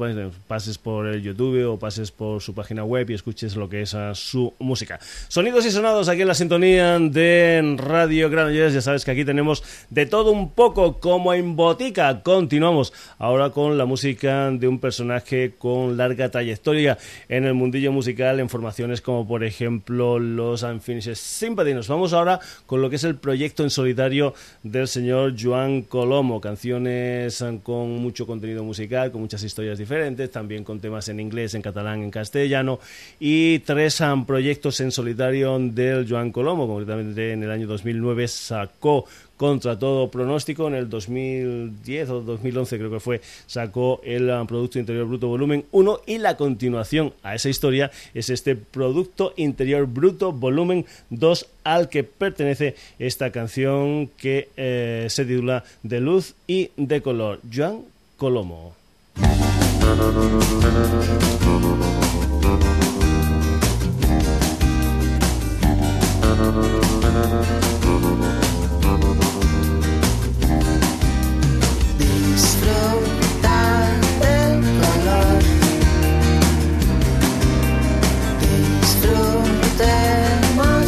pases 0.45 0.77
por 0.77 1.07
el 1.07 1.23
YouTube 1.23 1.71
o 1.71 1.79
pases 1.79 2.11
por 2.11 2.41
su 2.41 2.53
página 2.53 2.83
web 2.83 3.09
y 3.09 3.13
escuches 3.13 3.55
lo 3.55 3.69
que 3.69 3.83
es 3.83 3.95
su 4.15 4.53
música. 4.59 4.99
Sonidos 5.29 5.65
y 5.65 5.71
sonados 5.71 6.09
aquí 6.09 6.23
en 6.23 6.27
la 6.27 6.35
sintonía 6.35 6.99
de 6.99 7.75
Radio 7.77 8.29
Granollers, 8.29 8.73
ya 8.73 8.81
sabes 8.81 9.05
que 9.05 9.11
aquí 9.11 9.23
tenemos 9.23 9.63
de 9.89 10.05
todo 10.05 10.31
un 10.31 10.51
poco 10.51 10.96
como 10.99 11.33
en 11.33 11.55
botica. 11.55 12.21
Continuamos 12.21 12.93
ahora 13.17 13.49
con 13.49 13.77
la 13.77 13.85
música 13.85 14.51
de 14.51 14.67
un 14.67 14.79
personaje 14.79 15.53
con 15.57 15.97
larga 15.97 16.29
trayectoria 16.29 16.97
en 17.29 17.45
el 17.45 17.53
mundillo 17.53 17.91
musical 17.91 18.39
en 18.39 18.49
formaciones 18.49 19.01
como 19.01 19.27
por 19.27 19.43
ejemplo 19.43 20.19
los 20.19 20.63
Unfinished 20.63 21.15
Sympathy. 21.15 21.73
Nos 21.73 21.87
vamos 21.87 22.13
ahora 22.13 22.39
con 22.65 22.81
lo 22.81 22.89
que 22.89 22.97
es 22.97 23.03
el 23.03 23.15
proyecto 23.15 23.63
en 23.63 23.69
solitario 23.69 24.33
del 24.63 24.87
señor 24.87 25.35
Joan 25.39 25.81
Colomo. 25.83 26.41
Canciones 26.41 27.43
con 27.63 27.89
mucho 27.97 28.25
contenido 28.25 28.63
musical, 28.63 29.11
con 29.11 29.21
muchas 29.21 29.43
historias 29.43 29.77
diferentes, 29.77 30.31
también 30.31 30.63
con 30.63 30.79
temas 30.79 31.09
en 31.09 31.19
inglés, 31.19 31.53
en 31.53 31.61
catalán, 31.61 32.03
en 32.03 32.11
castellano 32.11 32.79
y 33.19 33.59
tres 33.59 34.01
proyectos 34.25 34.79
en 34.79 34.91
solitario 34.91 35.57
del 35.59 36.07
Joan 36.09 36.31
Colomo. 36.31 36.67
Concretamente 36.67 37.33
en 37.33 37.43
el 37.43 37.51
año 37.51 37.67
2009 37.67 38.27
sacó 38.27 39.05
contra 39.37 39.79
todo 39.79 40.09
pronóstico. 40.09 40.67
En 40.67 40.73
el 40.73 40.89
2010 40.89 42.09
o 42.09 42.21
2011 42.21 42.77
creo 42.77 42.91
que 42.91 42.99
fue, 42.99 43.21
sacó 43.45 44.01
el 44.03 44.29
um, 44.29 44.47
Producto 44.47 44.79
Interior 44.79 45.07
Bruto 45.07 45.27
Volumen 45.27 45.65
1 45.71 46.01
y 46.05 46.17
la 46.17 46.35
continuación 46.35 47.13
a 47.23 47.35
esa 47.35 47.49
historia 47.49 47.91
es 48.13 48.29
este 48.29 48.55
Producto 48.55 49.33
Interior 49.37 49.85
Bruto 49.85 50.33
Volumen 50.33 50.85
2 51.11 51.45
al 51.63 51.89
que 51.89 52.03
pertenece 52.03 52.75
esta 52.99 53.31
canción 53.31 54.07
que 54.17 54.49
eh, 54.57 55.07
se 55.09 55.25
titula 55.25 55.63
De 55.83 56.01
Luz 56.01 56.33
y 56.47 56.71
de 56.75 57.01
Color. 57.01 57.39
Joan 57.53 57.81
Colomo. 58.17 58.75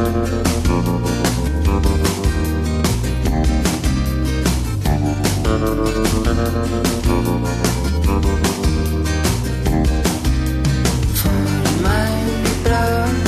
Follow 0.00 0.30
my 11.82 12.08
love. 12.64 13.19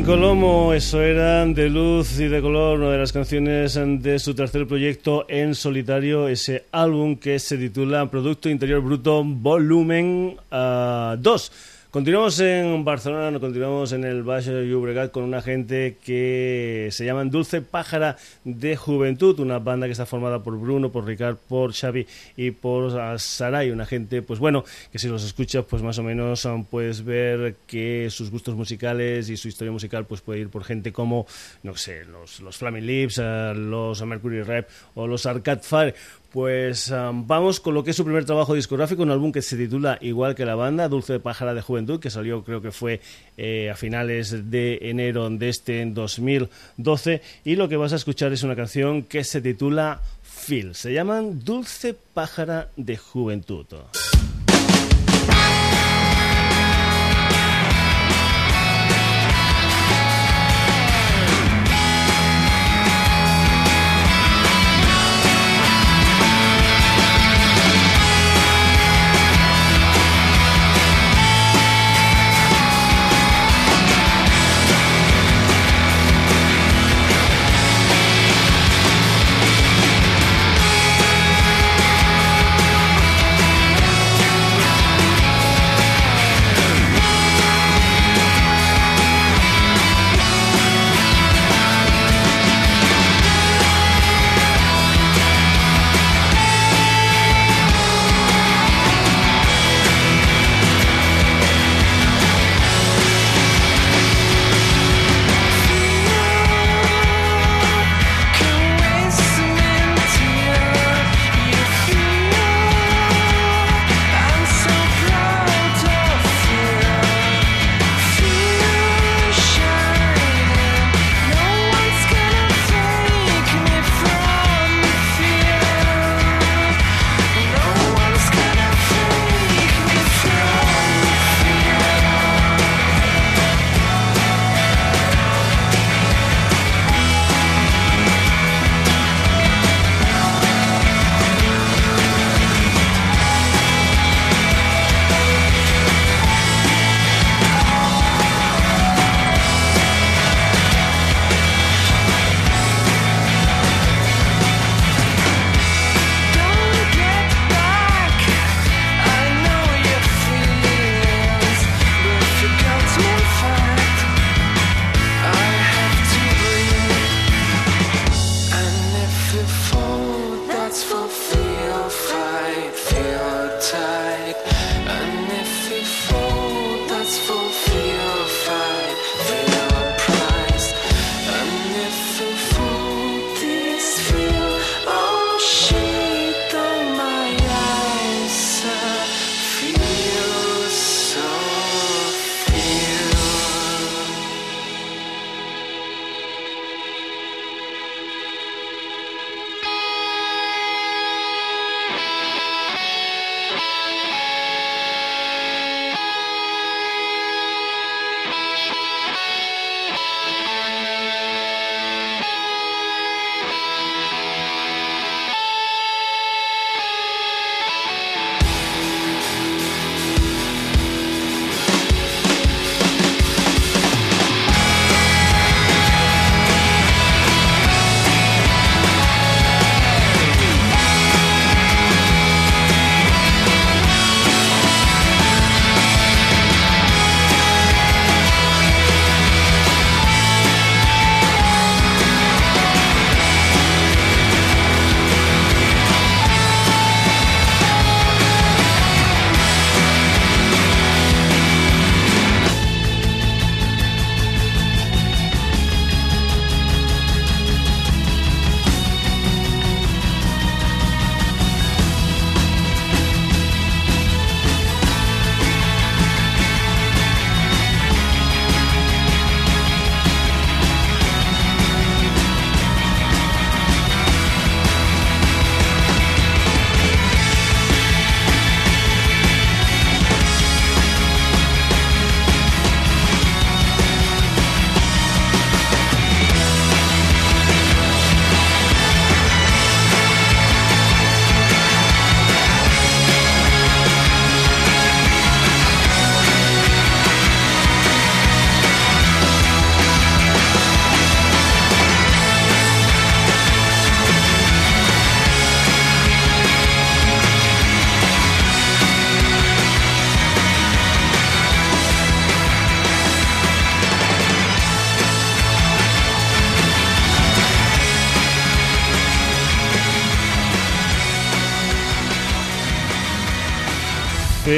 Joan 0.00 0.18
Colomo, 0.18 0.72
eso 0.72 1.02
era 1.02 1.44
de 1.44 1.68
luz 1.68 2.18
y 2.20 2.28
de 2.28 2.40
color, 2.40 2.78
una 2.78 2.92
de 2.92 2.98
las 2.98 3.12
canciones 3.12 3.74
de 3.74 4.18
su 4.18 4.34
tercer 4.34 4.66
proyecto 4.66 5.26
en 5.28 5.54
solitario, 5.54 6.26
ese 6.28 6.64
álbum 6.72 7.16
que 7.16 7.38
se 7.38 7.58
titula 7.58 8.10
Producto 8.10 8.48
Interior 8.48 8.80
Bruto 8.80 9.22
Volumen 9.22 10.36
2. 10.50 11.52
Ah, 11.90 12.00
Continuamos 12.00 12.38
en 12.38 12.84
Barcelona, 12.84 13.40
continuamos 13.40 13.92
en 13.92 14.04
el 14.04 14.22
Valle 14.22 14.64
Llobregat 14.64 15.10
con 15.10 15.24
una 15.24 15.42
gente 15.42 15.96
que 16.04 16.88
se 16.92 17.04
llama 17.04 17.24
Dulce 17.24 17.62
Pájara 17.62 18.16
de 18.44 18.76
Juventud, 18.76 19.40
una 19.40 19.58
banda 19.58 19.86
que 19.86 19.92
está 19.92 20.06
formada 20.06 20.40
por 20.40 20.56
Bruno, 20.56 20.92
por 20.92 21.04
Ricard, 21.04 21.36
por 21.36 21.72
Xavi 21.72 22.06
y 22.36 22.52
por 22.52 23.18
Saray, 23.18 23.70
una 23.70 23.86
gente, 23.86 24.22
pues 24.22 24.38
bueno, 24.38 24.64
que 24.92 25.00
si 25.00 25.08
los 25.08 25.24
escuchas, 25.24 25.64
pues 25.68 25.82
más 25.82 25.98
o 25.98 26.04
menos 26.04 26.44
um, 26.44 26.64
puedes 26.64 27.04
ver 27.04 27.56
que 27.66 28.08
sus 28.10 28.30
gustos 28.30 28.54
musicales 28.54 29.28
y 29.28 29.36
su 29.36 29.48
historia 29.48 29.72
musical 29.72 30.06
pues 30.06 30.20
puede 30.20 30.40
ir 30.40 30.48
por 30.48 30.62
gente 30.62 30.92
como, 30.92 31.26
no 31.64 31.76
sé, 31.76 32.04
los, 32.04 32.40
los 32.40 32.56
Flaming 32.56 32.86
Lips, 32.86 33.18
uh, 33.18 33.52
los 33.54 34.00
Mercury 34.06 34.42
Rap 34.42 34.68
o 34.94 35.08
los 35.08 35.26
Arcade 35.26 35.62
Fire. 35.62 35.94
Pues 36.32 36.92
vamos 36.92 37.58
con 37.58 37.74
lo 37.74 37.82
que 37.82 37.90
es 37.90 37.96
su 37.96 38.04
primer 38.04 38.24
trabajo 38.24 38.54
discográfico, 38.54 39.02
un 39.02 39.10
álbum 39.10 39.32
que 39.32 39.42
se 39.42 39.56
titula 39.56 39.98
igual 40.00 40.36
que 40.36 40.44
la 40.44 40.54
banda, 40.54 40.88
Dulce 40.88 41.18
Pájara 41.18 41.54
de 41.54 41.60
Juventud, 41.60 41.98
que 41.98 42.08
salió 42.08 42.44
creo 42.44 42.62
que 42.62 42.70
fue 42.70 43.00
eh, 43.36 43.68
a 43.68 43.74
finales 43.74 44.50
de 44.50 44.78
enero 44.82 45.28
de 45.28 45.48
este 45.48 45.84
2012. 45.84 47.20
Y 47.44 47.56
lo 47.56 47.68
que 47.68 47.76
vas 47.76 47.92
a 47.92 47.96
escuchar 47.96 48.32
es 48.32 48.44
una 48.44 48.54
canción 48.54 49.02
que 49.02 49.24
se 49.24 49.40
titula 49.40 50.02
Phil. 50.46 50.76
Se 50.76 50.92
llaman 50.92 51.44
Dulce 51.44 51.96
Pájara 52.14 52.68
de 52.76 52.96
Juventud. 52.96 53.66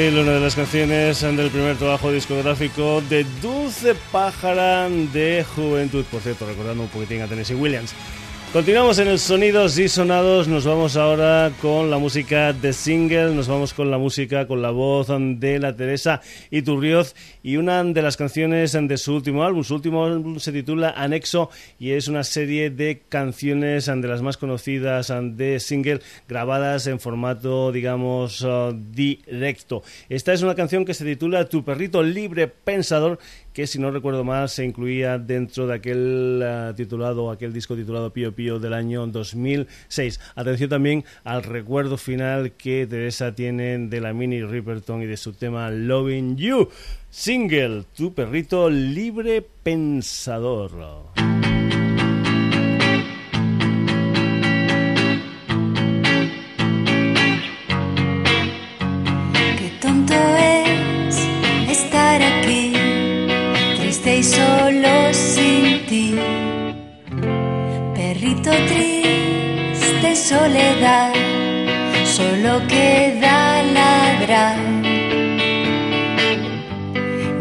Una 0.03 0.33
de 0.33 0.39
las 0.41 0.55
canciones 0.55 1.21
del 1.21 1.49
primer 1.49 1.77
trabajo 1.77 2.11
discográfico 2.11 3.01
de 3.09 3.23
Dulce 3.41 3.95
Pájara 4.11 4.89
de 4.89 5.45
Juventud. 5.55 6.03
Por 6.11 6.19
cierto, 6.19 6.45
recordando 6.45 6.83
un 6.83 6.89
poquitín 6.89 7.21
a 7.21 7.27
Tennessee 7.27 7.55
Williams. 7.55 7.93
Continuamos 8.53 8.99
en 8.99 9.07
el 9.07 9.17
Sonidos 9.17 9.79
y 9.79 9.89
Sonados, 9.89 10.47
nos 10.47 10.63
vamos 10.63 10.95
ahora 10.95 11.51
con 11.59 11.89
la 11.89 11.97
música 11.97 12.53
de 12.53 12.71
single, 12.71 13.33
nos 13.33 13.47
vamos 13.47 13.73
con 13.73 13.89
la 13.89 13.97
música, 13.97 14.45
con 14.45 14.61
la 14.61 14.69
voz 14.69 15.07
de 15.09 15.57
la 15.57 15.75
Teresa 15.75 16.21
Iturrioz 16.51 17.15
y 17.41 17.57
una 17.57 17.83
de 17.83 18.01
las 18.03 18.15
canciones 18.15 18.73
de 18.73 18.97
su 18.99 19.15
último 19.15 19.43
álbum. 19.43 19.63
Su 19.63 19.73
último 19.73 20.05
álbum 20.05 20.37
se 20.37 20.51
titula 20.51 20.93
Anexo 20.95 21.49
y 21.79 21.93
es 21.93 22.07
una 22.07 22.23
serie 22.23 22.69
de 22.69 23.01
canciones 23.09 23.87
de 23.87 24.07
las 24.07 24.21
más 24.21 24.37
conocidas 24.37 25.11
de 25.11 25.59
single 25.59 26.01
grabadas 26.29 26.85
en 26.85 26.99
formato, 26.99 27.71
digamos, 27.71 28.45
directo. 28.91 29.81
Esta 30.09 30.31
es 30.31 30.43
una 30.43 30.53
canción 30.53 30.85
que 30.85 30.93
se 30.93 31.05
titula 31.05 31.49
Tu 31.49 31.65
perrito 31.65 32.03
libre 32.03 32.49
pensador 32.49 33.17
que 33.53 33.67
si 33.67 33.79
no 33.79 33.91
recuerdo 33.91 34.23
mal 34.23 34.49
se 34.49 34.65
incluía 34.65 35.17
dentro 35.17 35.67
de 35.67 35.75
aquel 35.75 36.43
uh, 36.43 36.73
titulado, 36.73 37.31
aquel 37.31 37.53
disco 37.53 37.75
titulado 37.75 38.11
Pío 38.11 38.33
Pío 38.33 38.59
del 38.59 38.73
año 38.73 39.05
2006. 39.07 40.19
Atención 40.35 40.69
también 40.69 41.05
al 41.23 41.43
recuerdo 41.43 41.97
final 41.97 42.51
que 42.53 42.87
Teresa 42.87 43.35
tiene 43.35 43.77
de 43.77 44.01
la 44.01 44.13
Mini 44.13 44.43
Riperton 44.43 45.03
y 45.03 45.05
de 45.05 45.17
su 45.17 45.33
tema 45.33 45.69
Loving 45.69 46.35
You. 46.37 46.69
Single, 47.09 47.83
tu 47.95 48.13
perrito 48.13 48.69
libre 48.69 49.45
pensador. 49.63 51.13
Triste, 68.67 70.15
soledad, 70.15 71.13
solo 72.03 72.61
queda 72.67 73.63
ladrar. 73.77 74.57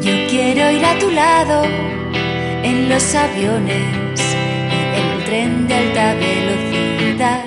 Yo 0.01 0.13
quiero 0.31 0.71
ir 0.71 0.85
a 0.85 0.99
tu 0.99 1.11
lado 1.11 1.65
en 2.63 2.89
los 2.89 3.15
aviones 3.15 4.21
y 4.95 4.99
en 5.01 5.07
el 5.15 5.25
tren 5.25 5.69
de 5.69 5.75
alta 5.75 6.15
velocidad, 6.15 7.45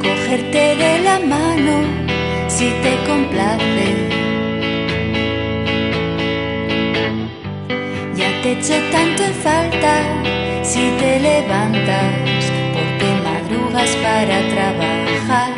cogerte 0.00 0.76
de 0.76 0.98
la 1.00 1.18
mano 1.20 1.76
si 2.48 2.66
te 2.82 2.92
complace 3.06 4.20
te 8.42 8.52
echo 8.52 8.74
tanto 8.90 9.22
en 9.22 9.34
falta 9.34 10.02
si 10.62 10.90
te 10.98 11.20
levantas 11.20 12.59
madrugas 13.70 13.96
para 13.96 14.40
trabajar. 14.48 15.52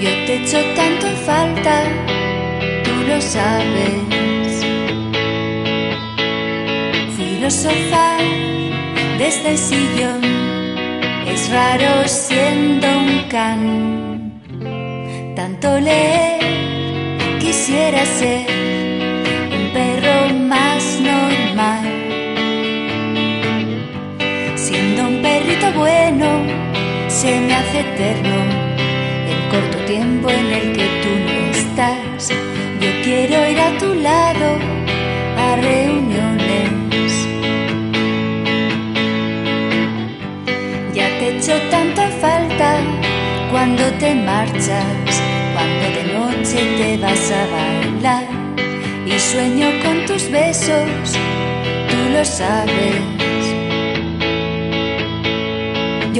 Yo 0.00 0.10
te 0.26 0.42
echo 0.42 0.58
tanto 0.74 1.06
falta, 1.26 1.82
tú 2.84 2.90
lo 3.08 3.20
sabes. 3.20 4.64
Filosofar 7.16 8.22
desde 9.18 9.50
el 9.50 9.58
sillón 9.58 10.20
es 11.26 11.50
raro 11.50 12.06
siendo 12.06 12.86
un 12.98 13.28
can. 13.28 14.32
Tanto 15.36 15.78
leer 15.78 16.40
quisiera 17.40 18.04
ser 18.04 18.46
un 19.52 19.72
perro 19.72 20.34
más 20.46 21.00
normal 21.00 22.00
un 25.02 25.22
perrito 25.22 25.72
bueno 25.72 26.69
se 27.20 27.38
me 27.38 27.54
hace 27.54 27.80
eterno 27.80 28.36
el 29.28 29.48
corto 29.50 29.76
tiempo 29.84 30.30
en 30.30 30.46
el 30.46 30.72
que 30.72 30.86
tú 31.02 31.10
no 31.26 31.50
estás. 31.50 32.30
Yo 32.80 32.90
quiero 33.04 33.46
ir 33.46 33.60
a 33.60 33.76
tu 33.76 33.94
lado 33.94 34.56
a 35.36 35.56
reuniones. 35.56 37.12
Ya 40.94 41.08
te 41.18 41.36
echo 41.36 41.52
tanta 41.70 42.08
falta 42.24 42.78
cuando 43.50 43.84
te 43.98 44.14
marchas, 44.14 45.10
cuando 45.52 45.84
de 45.98 46.04
noche 46.14 46.58
te 46.78 46.96
vas 46.96 47.32
a 47.32 47.42
bailar 47.54 48.28
y 49.04 49.18
sueño 49.18 49.68
con 49.84 50.06
tus 50.06 50.30
besos, 50.30 51.18
tú 51.90 51.98
lo 52.14 52.24
sabes. 52.24 53.19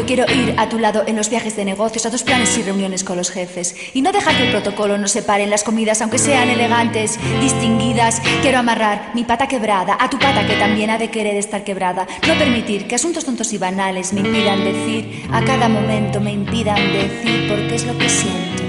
Yo 0.01 0.07
quiero 0.07 0.25
ir 0.33 0.55
a 0.57 0.67
tu 0.67 0.79
lado 0.79 1.05
en 1.07 1.15
los 1.15 1.29
viajes 1.29 1.57
de 1.57 1.65
negocios, 1.67 2.07
a 2.07 2.11
tus 2.11 2.23
planes 2.23 2.57
y 2.57 2.63
reuniones 2.63 3.05
con 3.05 3.19
los 3.19 3.31
jefes. 3.31 3.77
Y 3.93 4.01
no 4.01 4.13
dejar 4.13 4.35
que 4.35 4.45
el 4.45 4.51
protocolo 4.51 4.97
nos 4.97 5.11
separe 5.11 5.43
en 5.45 5.51
las 5.51 5.63
comidas, 5.63 6.01
aunque 6.01 6.17
sean 6.17 6.49
elegantes, 6.49 7.19
distinguidas. 7.43 8.23
Quiero 8.41 8.57
amarrar 8.57 9.11
mi 9.13 9.25
pata 9.25 9.47
quebrada 9.47 9.99
a 10.01 10.09
tu 10.09 10.19
pata 10.19 10.47
que 10.47 10.55
también 10.55 10.89
ha 10.89 10.97
de 10.97 11.11
querer 11.11 11.37
estar 11.37 11.65
quebrada. 11.65 12.07
No 12.27 12.33
permitir 12.39 12.87
que 12.87 12.95
asuntos 12.95 13.27
tontos 13.27 13.53
y 13.53 13.59
banales 13.59 14.15
me 14.15 14.21
impidan 14.21 14.65
decir, 14.65 15.29
a 15.31 15.45
cada 15.45 15.69
momento 15.69 16.19
me 16.19 16.33
impidan 16.33 16.81
decir 16.95 17.47
porque 17.47 17.75
es 17.75 17.85
lo 17.85 17.99
que 17.99 18.09
siento. 18.09 18.63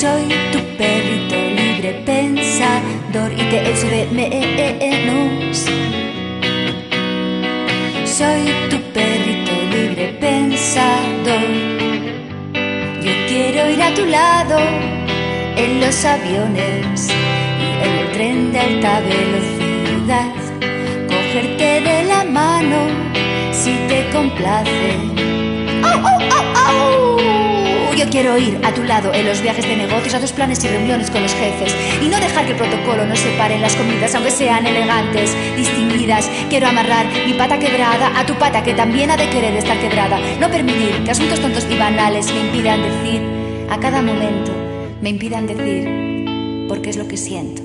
Soy 0.00 0.26
tu 0.50 0.58
perrito 0.76 1.36
libre 1.36 2.02
pensador 2.04 3.32
y 3.32 3.48
te 3.48 3.70
echo 3.70 3.86
de 3.86 4.08
menos. 4.10 5.66
Soy 8.16 8.46
tu 8.70 8.80
perrito 8.94 9.15
Yo 13.00 13.12
quiero 13.28 13.70
ir 13.70 13.80
a 13.80 13.94
tu 13.94 14.04
lado 14.04 14.58
en 15.56 15.80
los 15.80 16.04
aviones 16.04 17.08
y 17.08 17.84
en 17.84 17.92
el 18.00 18.12
tren 18.12 18.52
de 18.52 18.58
alta 18.58 19.00
velocidad. 19.00 20.32
Cogerte 21.06 21.80
de 21.82 22.04
la 22.04 22.24
mano 22.24 22.88
si 23.52 23.74
te 23.86 24.10
complace. 24.10 24.96
¡Oh, 25.84 26.02
oh, 26.04 26.26
oh, 26.68 27.05
quiero 28.16 28.38
ir 28.38 28.58
a 28.64 28.72
tu 28.72 28.82
lado 28.82 29.12
en 29.12 29.26
los 29.26 29.42
viajes 29.42 29.68
de 29.68 29.76
negocios, 29.76 30.14
a 30.14 30.20
tus 30.20 30.32
planes 30.32 30.64
y 30.64 30.68
reuniones 30.68 31.10
con 31.10 31.22
los 31.22 31.34
jefes. 31.34 31.76
Y 32.00 32.08
no 32.08 32.18
dejar 32.18 32.46
que 32.46 32.52
el 32.52 32.56
protocolo 32.56 33.04
nos 33.04 33.18
separe 33.18 33.56
en 33.56 33.60
las 33.60 33.76
comidas, 33.76 34.14
aunque 34.14 34.30
sean 34.30 34.66
elegantes, 34.66 35.36
distinguidas. 35.54 36.30
Quiero 36.48 36.66
amarrar 36.66 37.04
mi 37.26 37.34
pata 37.34 37.58
quebrada 37.58 38.18
a 38.18 38.24
tu 38.24 38.32
pata 38.36 38.62
que 38.62 38.72
también 38.72 39.10
ha 39.10 39.18
de 39.18 39.28
querer 39.28 39.54
estar 39.56 39.78
quebrada. 39.80 40.18
No 40.40 40.48
permitir 40.48 41.04
que 41.04 41.10
asuntos 41.10 41.40
tontos 41.40 41.66
y 41.70 41.76
banales 41.76 42.32
me 42.32 42.40
impidan 42.40 42.80
decir 42.80 43.20
a 43.68 43.78
cada 43.78 44.00
momento, 44.00 44.50
me 45.02 45.10
impidan 45.10 45.46
decir 45.46 46.66
porque 46.68 46.88
es 46.88 46.96
lo 46.96 47.06
que 47.06 47.18
siento. 47.18 47.60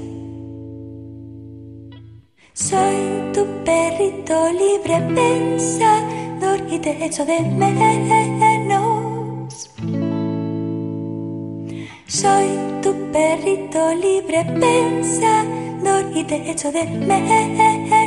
Soy 2.52 2.98
tu 3.34 3.46
perrito 3.64 4.52
libre 4.52 5.00
pensador 5.16 6.60
y 6.70 6.78
te 6.80 7.06
echo 7.06 7.26
de 7.26 7.40
menos. 7.40 8.51
Soy 12.22 12.50
tu 12.84 12.94
perrito 13.12 13.96
libre 13.96 14.46
pensador 14.60 16.06
y 16.16 16.24
te 16.24 16.52
echo 16.52 16.72
de 16.72 16.86
menos. 16.86 18.01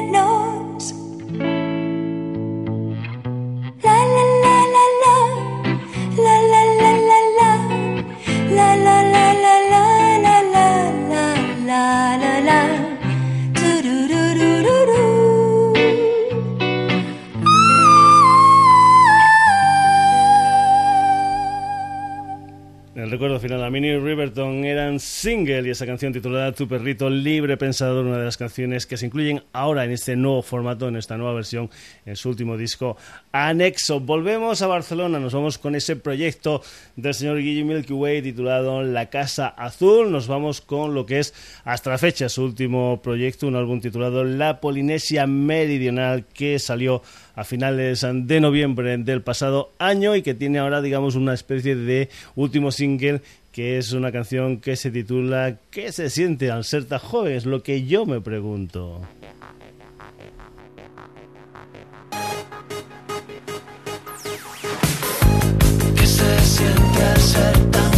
Recuerdo 23.14 23.38
final, 23.38 23.62
a 23.62 23.70
Mini 23.70 23.96
Riverton 23.96 24.64
eran 24.64 24.98
single 24.98 25.68
y 25.68 25.70
esa 25.70 25.86
canción 25.86 26.12
titulada 26.12 26.50
Tu 26.50 26.66
perrito 26.66 27.08
libre 27.08 27.56
pensador, 27.56 28.04
una 28.04 28.18
de 28.18 28.24
las 28.24 28.36
canciones 28.36 28.86
que 28.86 28.96
se 28.96 29.06
incluyen 29.06 29.40
ahora 29.52 29.84
en 29.84 29.92
este 29.92 30.16
nuevo 30.16 30.42
formato, 30.42 30.88
en 30.88 30.96
esta 30.96 31.16
nueva 31.16 31.32
versión, 31.32 31.70
en 32.06 32.16
su 32.16 32.28
último 32.30 32.56
disco 32.56 32.96
Anexo. 33.30 34.00
Volvemos 34.00 34.62
a 34.62 34.66
Barcelona, 34.66 35.20
nos 35.20 35.32
vamos 35.32 35.58
con 35.58 35.76
ese 35.76 35.94
proyecto 35.94 36.60
del 36.96 37.14
señor 37.14 37.38
Guillermo 37.38 37.74
Milky 37.74 37.92
Way 37.92 38.22
titulado 38.22 38.82
La 38.82 39.08
Casa 39.10 39.46
Azul. 39.46 40.10
Nos 40.10 40.26
vamos 40.26 40.60
con 40.60 40.92
lo 40.92 41.06
que 41.06 41.20
es 41.20 41.34
hasta 41.64 41.90
la 41.90 41.98
fecha 41.98 42.28
su 42.28 42.42
último 42.42 43.00
proyecto, 43.00 43.46
un 43.46 43.54
álbum 43.54 43.80
titulado 43.80 44.24
La 44.24 44.60
Polinesia 44.60 45.28
Meridional 45.28 46.24
que 46.26 46.58
salió 46.58 47.00
a 47.34 47.44
finales 47.44 48.06
de 48.12 48.40
noviembre 48.40 48.96
del 48.98 49.22
pasado 49.22 49.72
año 49.78 50.16
y 50.16 50.22
que 50.22 50.34
tiene 50.34 50.58
ahora, 50.58 50.82
digamos, 50.82 51.14
una 51.14 51.34
especie 51.34 51.76
de 51.76 52.08
último 52.36 52.70
single 52.70 53.20
que 53.54 53.78
es 53.78 53.92
una 53.92 54.10
canción 54.10 54.60
que 54.60 54.74
se 54.74 54.90
titula 54.90 55.58
¿Qué 55.70 55.92
se 55.92 56.10
siente 56.10 56.50
al 56.50 56.64
ser 56.64 56.86
tan 56.86 56.98
joven? 56.98 57.34
Es 57.34 57.46
lo 57.46 57.62
que 57.62 57.84
yo 57.84 58.04
me 58.04 58.20
pregunto. 58.20 59.00
¿Qué 65.96 66.06
se 66.06 66.40
siente 66.40 67.02
al 67.04 67.20
ser 67.20 67.70
tan 67.70 67.94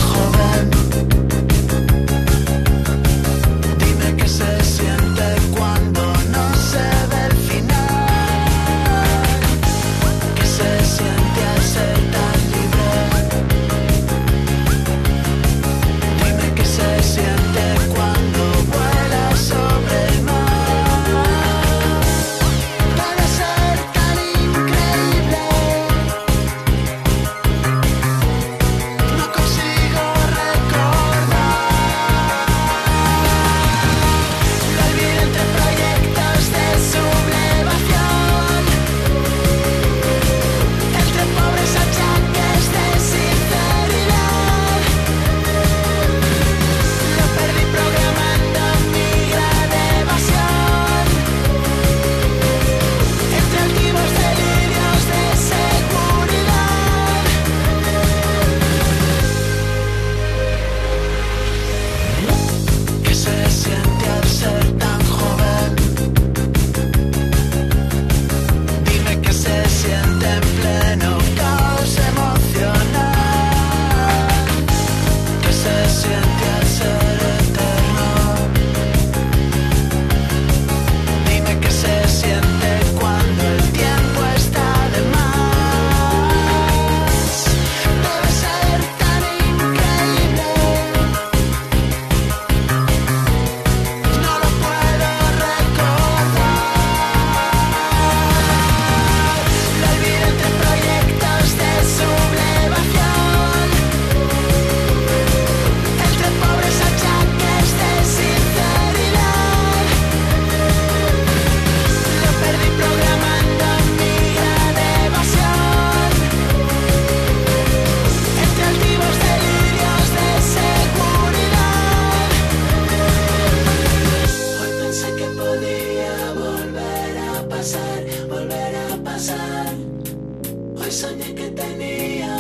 Eso 130.97 131.09
es 131.09 132.36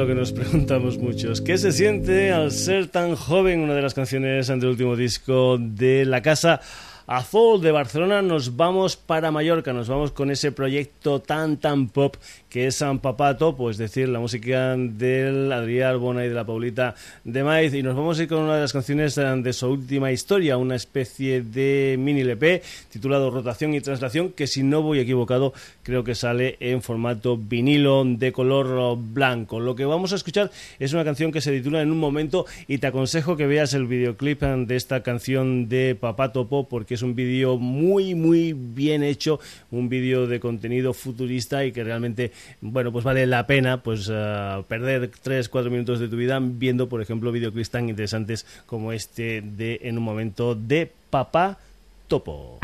lo 0.00 0.06
que 0.06 0.14
nos 0.14 0.32
preguntamos 0.40 0.96
muchos. 0.96 1.42
¿Qué 1.42 1.58
se 1.58 1.72
siente 1.72 2.32
al 2.32 2.52
ser 2.52 2.86
tan 2.86 3.16
joven? 3.16 3.60
Una 3.60 3.74
de 3.74 3.82
las 3.82 3.92
canciones 3.92 4.46
del 4.46 4.64
último 4.64 4.96
disco 4.96 5.58
de 5.60 6.06
La 6.06 6.22
Casa 6.22 6.62
Azul 7.10 7.60
de 7.60 7.72
Barcelona 7.72 8.22
nos 8.22 8.56
vamos 8.56 8.96
para 8.96 9.32
Mallorca, 9.32 9.72
nos 9.72 9.88
vamos 9.88 10.12
con 10.12 10.30
ese 10.30 10.52
proyecto 10.52 11.18
tan 11.18 11.56
tan 11.56 11.88
pop 11.88 12.14
que 12.48 12.68
es 12.68 12.76
San 12.76 13.00
Papato, 13.00 13.56
pues 13.56 13.78
decir, 13.78 14.08
la 14.08 14.20
música 14.20 14.76
del 14.76 15.50
Adrián 15.50 15.98
Bona 15.98 16.24
y 16.24 16.28
de 16.28 16.34
la 16.34 16.44
Paulita 16.44 16.94
de 17.24 17.42
Maiz. 17.42 17.74
Y 17.74 17.82
nos 17.82 17.96
vamos 17.96 18.18
a 18.18 18.22
ir 18.22 18.28
con 18.28 18.38
una 18.38 18.54
de 18.54 18.60
las 18.60 18.72
canciones 18.72 19.16
de 19.16 19.52
su 19.52 19.66
última 19.66 20.12
historia, 20.12 20.56
una 20.56 20.76
especie 20.76 21.42
de 21.42 21.96
mini 21.98 22.20
LP 22.20 22.62
titulado 22.90 23.30
Rotación 23.30 23.74
y 23.74 23.80
Translación, 23.80 24.30
que 24.30 24.46
si 24.46 24.62
no 24.62 24.82
voy 24.82 25.00
equivocado, 25.00 25.52
creo 25.82 26.04
que 26.04 26.14
sale 26.14 26.58
en 26.60 26.80
formato 26.80 27.36
vinilo 27.36 28.04
de 28.04 28.30
color 28.30 28.96
blanco. 28.98 29.58
Lo 29.58 29.74
que 29.74 29.84
vamos 29.84 30.12
a 30.12 30.16
escuchar 30.16 30.52
es 30.78 30.92
una 30.92 31.04
canción 31.04 31.32
que 31.32 31.40
se 31.40 31.50
titula 31.50 31.82
En 31.82 31.90
un 31.90 31.98
momento 31.98 32.46
y 32.68 32.78
te 32.78 32.86
aconsejo 32.86 33.36
que 33.36 33.48
veas 33.48 33.74
el 33.74 33.86
videoclip 33.86 34.42
de 34.42 34.76
esta 34.76 35.02
canción 35.02 35.68
de 35.68 35.96
Papato 35.98 36.48
Pop 36.48 36.68
porque 36.68 36.94
es 36.94 36.99
un 37.02 37.14
vídeo 37.14 37.58
muy, 37.58 38.14
muy 38.14 38.52
bien 38.52 39.02
hecho, 39.02 39.40
un 39.70 39.88
vídeo 39.88 40.26
de 40.26 40.40
contenido 40.40 40.92
futurista 40.92 41.64
y 41.64 41.72
que 41.72 41.84
realmente 41.84 42.32
bueno, 42.60 42.92
pues 42.92 43.04
vale 43.04 43.26
la 43.26 43.46
pena 43.46 43.82
pues 43.82 44.08
uh, 44.08 44.62
perder 44.68 45.10
3, 45.22 45.48
4 45.48 45.70
minutos 45.70 46.00
de 46.00 46.08
tu 46.08 46.16
vida 46.16 46.38
viendo, 46.40 46.88
por 46.88 47.00
ejemplo, 47.02 47.32
videoclips 47.32 47.70
tan 47.70 47.88
interesantes 47.88 48.46
como 48.66 48.92
este 48.92 49.42
de 49.42 49.80
En 49.82 49.98
un 49.98 50.04
momento 50.04 50.54
de 50.54 50.90
Papá 51.10 51.58
Topo. 52.08 52.58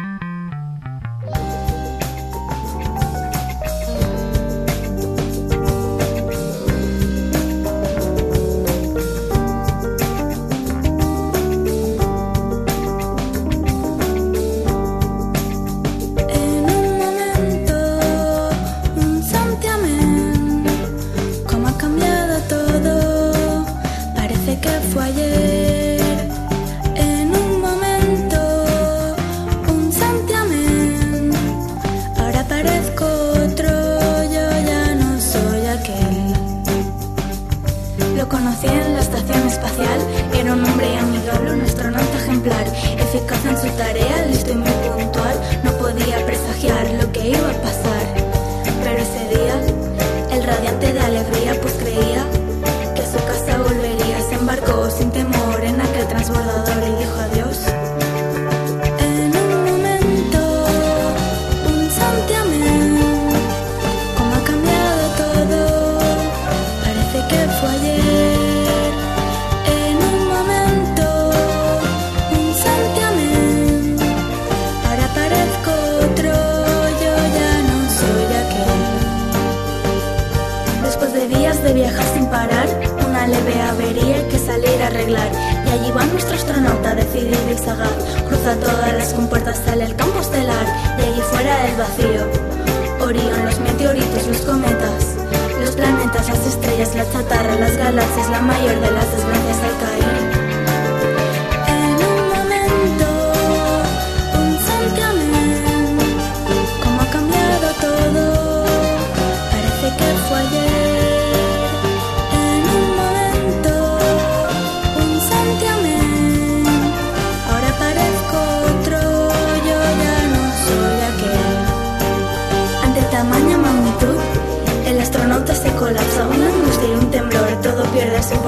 Las 88.97 89.12
compuertas, 89.12 89.61
sale 89.64 89.84
el 89.84 89.97
campo 89.97 90.20
estelar. 90.20 90.66
Y 90.99 91.03
allí 91.03 91.20
fuera 91.30 91.62
del 91.64 91.76
vacío. 91.76 93.07
Orión, 93.07 93.44
los 93.44 93.61
meteoritos, 93.61 94.26
los 94.26 94.40
cometas. 94.42 95.16
Los 95.61 95.70
planetas, 95.70 96.28
las 96.28 96.47
estrellas, 96.47 96.94
la 96.94 97.11
chatarra, 97.12 97.55
las 97.57 97.76
galaxias, 97.76 98.30
la 98.30 98.40
mayor 98.40 98.80
de 98.80 98.90
las 98.90 99.11
desgracias 99.11 99.59
al 99.62 99.78
caer. 99.80 100.36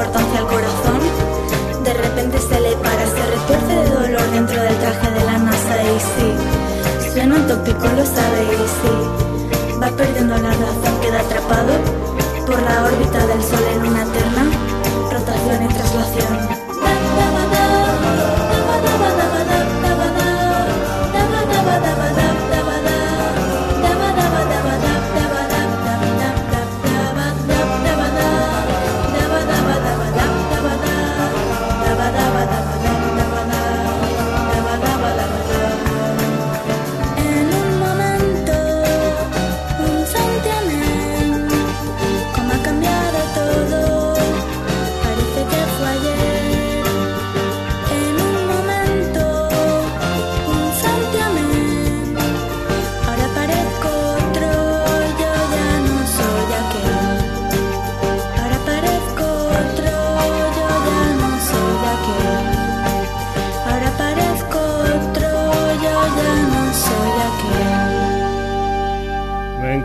Importancia 0.09 0.41
al 0.41 0.47
corazón. 0.47 1.01
De 1.85 1.93
repente 1.93 2.39
se 2.39 2.61
le 2.61 2.73
para, 2.77 3.07
se 3.07 3.27
retuerce 3.31 3.75
de 3.75 3.91
dolor 3.91 4.31
dentro 4.31 4.63
del 4.63 4.77
traje 4.79 5.11
de 5.11 5.25
la 5.25 5.39
NASA 5.39 5.83
y 5.83 6.01
sí, 6.01 7.13
suena 7.13 7.47
tópico, 7.47 7.87
lo 7.89 8.05
sabe 8.07 8.41
y 8.45 8.69
sí, 8.79 9.79
va 9.83 9.89
perdiendo 9.91 10.35
la 10.37 10.51
razón, 10.51 11.01
queda 11.03 11.21
atrapado 11.21 11.73
por 12.47 12.63
la 12.63 12.85
órbita 12.85 13.27
del 13.27 13.43
Sol 13.43 13.65
en 13.75 13.87
una 13.87 14.08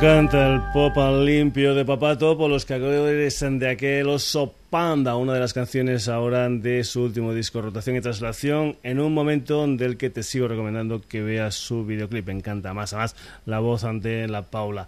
el 0.04 0.62
pop 0.74 0.98
limpio 1.24 1.74
de 1.74 1.86
Papato 1.86 2.38
por 2.38 2.50
los 2.50 2.66
cagadores 2.66 3.40
de 3.40 3.70
aquel 3.70 4.10
oso 4.10 4.54
panda, 4.70 5.16
una 5.16 5.34
de 5.34 5.40
las 5.40 5.54
canciones 5.54 6.10
ahora 6.10 6.50
de 6.50 6.84
su 6.84 7.04
último 7.04 7.34
disco, 7.34 7.62
Rotación 7.62 7.96
y 7.96 8.02
Traslación, 8.02 8.76
en 8.84 9.00
un 9.00 9.14
momento 9.14 9.66
del 9.66 9.96
que 9.96 10.10
te 10.10 10.22
sigo 10.24 10.50
recomendando 10.50 11.00
que 11.00 11.22
veas 11.22 11.56
su 11.56 11.86
videoclip. 11.86 12.28
Encanta 12.28 12.74
más 12.74 12.92
a 12.92 12.98
más 12.98 13.16
la 13.46 13.60
voz 13.60 13.86
ante 13.86 14.28
la 14.28 14.42
Paula. 14.42 14.88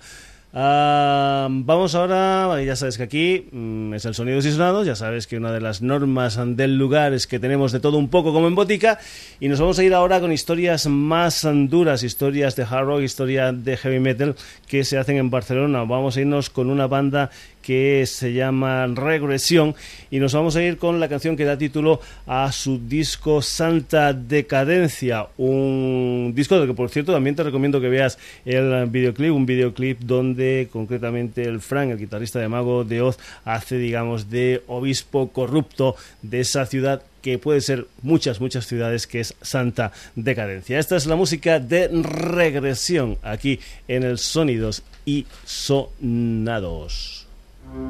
Ah, 0.57 1.49
vamos 1.51 1.95
ahora, 1.95 2.63
ya 2.63 2.77
sabes 2.77 2.95
que 2.95 3.03
aquí 3.03 3.45
mm, 3.51 3.93
es 3.93 4.05
el 4.05 4.13
sonido 4.13 4.39
y 4.39 4.85
ya 4.85 4.95
sabes 4.95 5.27
que 5.27 5.35
una 5.35 5.51
de 5.51 5.59
las 5.59 5.81
normas 5.81 6.39
del 6.55 6.77
lugar 6.77 7.11
es 7.11 7.27
que 7.27 7.39
tenemos 7.41 7.73
de 7.73 7.81
todo 7.81 7.97
un 7.97 8.07
poco 8.07 8.31
como 8.31 8.47
en 8.47 8.55
botica 8.55 8.97
y 9.41 9.49
nos 9.49 9.59
vamos 9.59 9.79
a 9.79 9.83
ir 9.83 9.93
ahora 9.93 10.21
con 10.21 10.31
historias 10.31 10.87
más 10.87 11.45
duras, 11.67 12.03
historias 12.03 12.55
de 12.55 12.63
hard 12.63 12.85
rock, 12.85 13.01
historias 13.01 13.65
de 13.65 13.75
heavy 13.75 13.99
metal 13.99 14.37
que 14.65 14.85
se 14.85 14.97
hacen 14.97 15.17
en 15.17 15.29
Barcelona. 15.29 15.83
Vamos 15.83 16.15
a 16.15 16.21
irnos 16.21 16.49
con 16.49 16.69
una 16.69 16.87
banda 16.87 17.31
que 17.65 18.05
se 18.05 18.31
llama 18.33 18.85
Regresión 18.85 19.73
y 20.11 20.19
nos 20.19 20.33
vamos 20.33 20.55
a 20.55 20.61
ir 20.61 20.77
con 20.77 20.99
la 20.99 21.09
canción 21.09 21.35
que 21.35 21.45
da 21.45 21.57
título 21.57 21.99
a 22.27 22.51
su 22.51 22.77
disco 22.87 23.41
Santa 23.41 24.13
Decadencia, 24.13 25.27
un 25.37 26.33
disco 26.35 26.59
del 26.59 26.67
que 26.67 26.75
por 26.75 26.91
cierto 26.91 27.11
también 27.11 27.35
te 27.35 27.41
recomiendo 27.41 27.81
que 27.81 27.89
veas 27.89 28.19
el 28.45 28.85
videoclip, 28.85 29.33
un 29.33 29.47
videoclip 29.47 29.99
donde 30.01 30.69
concretamente 30.71 31.43
el 31.43 31.59
Frank, 31.59 31.89
el 31.89 31.97
guitarrista 31.97 32.39
de 32.39 32.47
Mago 32.47 32.83
de 32.83 33.01
Oz, 33.01 33.17
hace 33.45 33.79
digamos 33.79 34.29
de 34.29 34.61
obispo 34.67 35.29
corrupto 35.29 35.95
de 36.21 36.41
esa 36.41 36.67
ciudad 36.67 37.01
que 37.23 37.39
puede 37.39 37.61
ser 37.61 37.87
muchas, 38.03 38.39
muchas 38.39 38.67
ciudades, 38.67 39.07
que 39.07 39.21
es 39.21 39.33
Santa 39.41 39.91
Decadencia. 40.15 40.77
Esta 40.77 40.95
es 40.95 41.07
la 41.07 41.15
música 41.15 41.59
de 41.59 41.87
regresión 41.87 43.17
aquí 43.23 43.59
en 43.87 44.03
el 44.03 44.19
Sonidos 44.19 44.83
y 45.07 45.25
Sonados. 45.43 47.24
De 47.65 47.81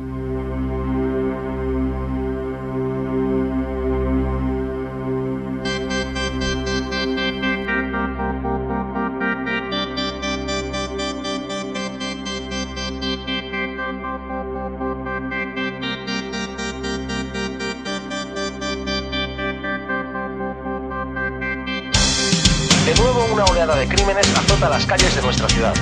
nuevo 22.95 23.25
una 23.33 23.43
oleada 23.45 23.75
de 23.75 23.87
crímenes 23.87 24.27
azota 24.37 24.69
las 24.69 24.85
calles 24.85 25.13
de 25.15 25.21
nuestra 25.21 25.49
ciudad. 25.49 25.73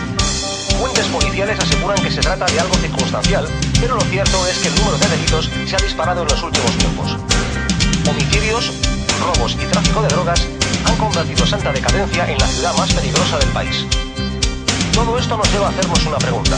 Fuentes 0.79 1.05
policiales 1.07 1.59
aseguran 1.59 2.01
que 2.01 2.11
se 2.11 2.21
trata 2.21 2.45
de 2.45 2.59
algo 2.59 2.75
circunstancial, 2.75 3.47
pero 3.79 3.95
lo 3.95 4.01
cierto 4.01 4.47
es 4.47 4.57
que 4.59 4.67
el 4.67 4.75
número 4.75 4.97
de 4.97 5.07
delitos 5.09 5.49
se 5.67 5.75
ha 5.75 5.79
disparado 5.79 6.21
en 6.23 6.27
los 6.27 6.43
últimos 6.43 6.71
tiempos. 6.77 7.17
Homicidios, 8.09 8.71
robos 9.19 9.53
y 9.53 9.65
tráfico 9.65 10.01
de 10.01 10.07
drogas 10.09 10.47
han 10.85 10.97
convertido 10.97 11.45
Santa 11.45 11.71
Decadencia 11.71 12.29
en 12.29 12.37
la 12.37 12.47
ciudad 12.47 12.75
más 12.77 12.91
peligrosa 12.93 13.37
del 13.37 13.49
país. 13.49 13.85
Todo 14.93 15.17
esto 15.17 15.37
nos 15.37 15.51
lleva 15.51 15.67
a 15.67 15.69
hacernos 15.69 16.05
una 16.05 16.17
pregunta. 16.17 16.57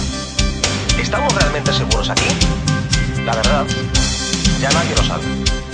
¿Estamos 0.99 1.33
realmente 1.33 1.73
seguros 1.73 2.09
aquí? 2.09 2.27
La 3.25 3.35
verdad, 3.35 3.65
ya 4.59 4.69
nadie 4.71 4.95
lo 4.95 5.03
sabe. 5.03 5.64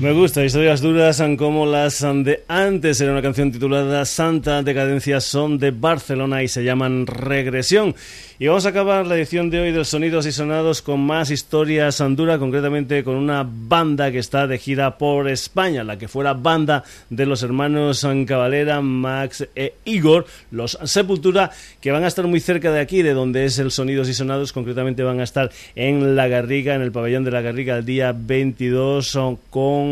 Me 0.00 0.12
gusta, 0.12 0.44
historias 0.44 0.80
duras 0.80 1.20
como 1.36 1.66
las 1.66 1.98
de 2.02 2.44
antes. 2.46 3.00
Era 3.00 3.10
una 3.10 3.20
canción 3.20 3.50
titulada 3.50 4.04
Santa 4.04 4.62
Decadencia 4.62 5.20
son 5.20 5.58
de 5.58 5.72
Barcelona 5.72 6.44
y 6.44 6.46
se 6.46 6.62
llaman 6.62 7.04
Regresión. 7.08 7.96
Y 8.38 8.46
vamos 8.46 8.64
a 8.64 8.68
acabar 8.68 9.04
la 9.04 9.16
edición 9.16 9.50
de 9.50 9.58
hoy 9.58 9.72
de 9.72 9.84
Sonidos 9.84 10.24
y 10.24 10.30
Sonados 10.30 10.82
con 10.82 11.00
más 11.00 11.32
historias 11.32 12.00
andura, 12.00 12.38
concretamente 12.38 13.02
con 13.02 13.16
una 13.16 13.44
banda 13.44 14.12
que 14.12 14.20
está 14.20 14.46
de 14.46 14.58
gira 14.58 14.96
por 14.96 15.28
España, 15.28 15.82
la 15.82 15.98
que 15.98 16.06
fuera 16.06 16.34
banda 16.34 16.84
de 17.10 17.26
los 17.26 17.42
hermanos 17.42 18.06
Cavalera, 18.24 18.80
Max 18.80 19.48
e 19.56 19.74
Igor, 19.84 20.26
los 20.52 20.78
Sepultura, 20.84 21.50
que 21.80 21.90
van 21.90 22.04
a 22.04 22.06
estar 22.06 22.24
muy 22.28 22.38
cerca 22.38 22.70
de 22.70 22.78
aquí, 22.78 23.02
de 23.02 23.14
donde 23.14 23.46
es 23.46 23.58
el 23.58 23.72
Sonidos 23.72 24.08
y 24.08 24.14
Sonados, 24.14 24.52
concretamente 24.52 25.02
van 25.02 25.18
a 25.18 25.24
estar 25.24 25.50
en 25.74 26.14
La 26.14 26.28
Garriga, 26.28 26.76
en 26.76 26.82
el 26.82 26.92
pabellón 26.92 27.24
de 27.24 27.32
La 27.32 27.40
Garriga, 27.40 27.76
el 27.76 27.84
día 27.84 28.14
22 28.16 29.18
con 29.50 29.87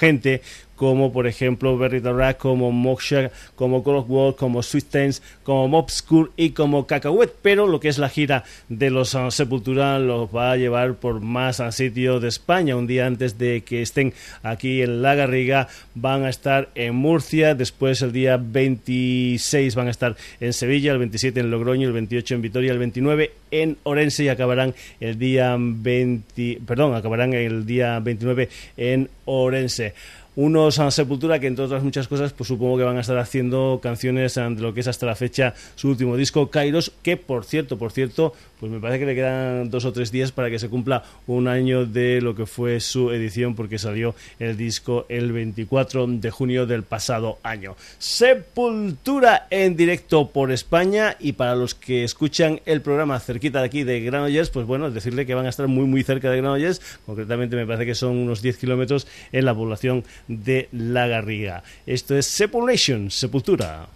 gente 0.00 0.40
como 0.76 1.12
por 1.12 1.26
ejemplo 1.26 1.78
Berry 1.78 2.00
Rack, 2.00 2.38
como 2.38 2.72
Moksha, 2.72 3.30
como 3.54 3.78
of 3.78 4.36
como 4.36 4.62
Sweet 4.62 4.86
Tense, 4.90 5.22
como 5.42 5.68
Mobscure 5.68 6.30
y 6.36 6.50
como 6.50 6.86
Cacahuet, 6.86 7.32
pero 7.42 7.66
lo 7.66 7.80
que 7.80 7.88
es 7.88 7.98
la 7.98 8.08
gira 8.08 8.44
de 8.68 8.90
los 8.90 9.14
uh, 9.14 9.30
Sepultura 9.30 9.98
los 9.98 10.34
va 10.34 10.52
a 10.52 10.56
llevar 10.56 10.94
por 10.94 11.20
más 11.20 11.60
a 11.60 11.72
sitio 11.72 12.20
de 12.20 12.28
España. 12.28 12.76
Un 12.76 12.86
día 12.86 13.06
antes 13.06 13.38
de 13.38 13.62
que 13.62 13.82
estén 13.82 14.12
aquí 14.42 14.82
en 14.82 15.02
La 15.02 15.14
Garriga 15.14 15.68
van 15.94 16.24
a 16.24 16.30
estar 16.30 16.70
en 16.74 16.94
Murcia, 16.94 17.54
después 17.54 18.02
el 18.02 18.12
día 18.12 18.36
26 18.36 19.74
van 19.74 19.88
a 19.88 19.90
estar 19.90 20.16
en 20.40 20.52
Sevilla, 20.52 20.92
el 20.92 20.98
27 20.98 21.40
en 21.40 21.50
Logroño, 21.50 21.86
el 21.86 21.92
28 21.92 22.34
en 22.34 22.42
Vitoria, 22.42 22.72
el 22.72 22.78
29 22.78 23.32
en 23.50 23.76
Orense 23.84 24.24
y 24.24 24.28
acabarán 24.28 24.74
el 25.00 25.18
día 25.18 25.56
20, 25.58 26.60
perdón, 26.66 26.94
acabarán 26.94 27.32
el 27.34 27.66
día 27.66 28.00
29 28.00 28.48
en 28.76 29.08
Orense 29.24 29.94
unos 30.36 30.78
a 30.78 30.90
Sepultura 30.90 31.38
que 31.38 31.46
entre 31.46 31.64
otras 31.64 31.82
muchas 31.82 32.08
cosas 32.08 32.32
pues 32.32 32.48
supongo 32.48 32.78
que 32.78 32.84
van 32.84 32.96
a 32.96 33.00
estar 33.00 33.18
haciendo 33.18 33.80
canciones 33.82 34.34
de 34.34 34.50
lo 34.60 34.74
que 34.74 34.80
es 34.80 34.88
hasta 34.88 35.06
la 35.06 35.14
fecha 35.14 35.54
su 35.74 35.88
último 35.88 36.16
disco 36.16 36.50
Kairos 36.50 36.92
que 37.02 37.16
por 37.16 37.44
cierto 37.44 37.78
por 37.78 37.92
cierto 37.92 38.34
pues 38.64 38.72
me 38.72 38.80
parece 38.80 39.00
que 39.00 39.06
le 39.06 39.14
quedan 39.14 39.68
dos 39.68 39.84
o 39.84 39.92
tres 39.92 40.10
días 40.10 40.32
para 40.32 40.48
que 40.48 40.58
se 40.58 40.70
cumpla 40.70 41.04
un 41.26 41.48
año 41.48 41.84
de 41.84 42.22
lo 42.22 42.34
que 42.34 42.46
fue 42.46 42.80
su 42.80 43.10
edición 43.10 43.54
porque 43.54 43.78
salió 43.78 44.14
el 44.38 44.56
disco 44.56 45.04
el 45.10 45.32
24 45.32 46.06
de 46.06 46.30
junio 46.30 46.64
del 46.64 46.82
pasado 46.82 47.38
año. 47.42 47.76
Sepultura 47.98 49.48
en 49.50 49.76
directo 49.76 50.30
por 50.30 50.50
España 50.50 51.16
y 51.20 51.32
para 51.32 51.56
los 51.56 51.74
que 51.74 52.04
escuchan 52.04 52.60
el 52.64 52.80
programa 52.80 53.20
cerquita 53.20 53.60
de 53.60 53.66
aquí 53.66 53.82
de 53.82 54.00
Granollers 54.00 54.48
pues 54.48 54.66
bueno 54.66 54.90
decirle 54.90 55.26
que 55.26 55.34
van 55.34 55.44
a 55.44 55.50
estar 55.50 55.68
muy 55.68 55.84
muy 55.84 56.02
cerca 56.02 56.30
de 56.30 56.38
Granollers. 56.38 56.80
Concretamente 57.04 57.56
me 57.56 57.66
parece 57.66 57.84
que 57.84 57.94
son 57.94 58.16
unos 58.16 58.40
10 58.40 58.56
kilómetros 58.56 59.06
en 59.32 59.44
la 59.44 59.54
población 59.54 60.04
de 60.28 60.68
La 60.72 61.06
Garriga. 61.06 61.62
Esto 61.86 62.16
es 62.16 62.26
Sepulation, 62.26 63.10
Sepultura. 63.10 63.88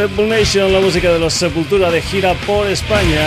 La 0.00 0.80
música 0.80 1.12
de 1.12 1.18
los 1.18 1.34
Sepultura 1.34 1.90
de 1.90 2.00
gira 2.00 2.32
por 2.46 2.66
España. 2.66 3.26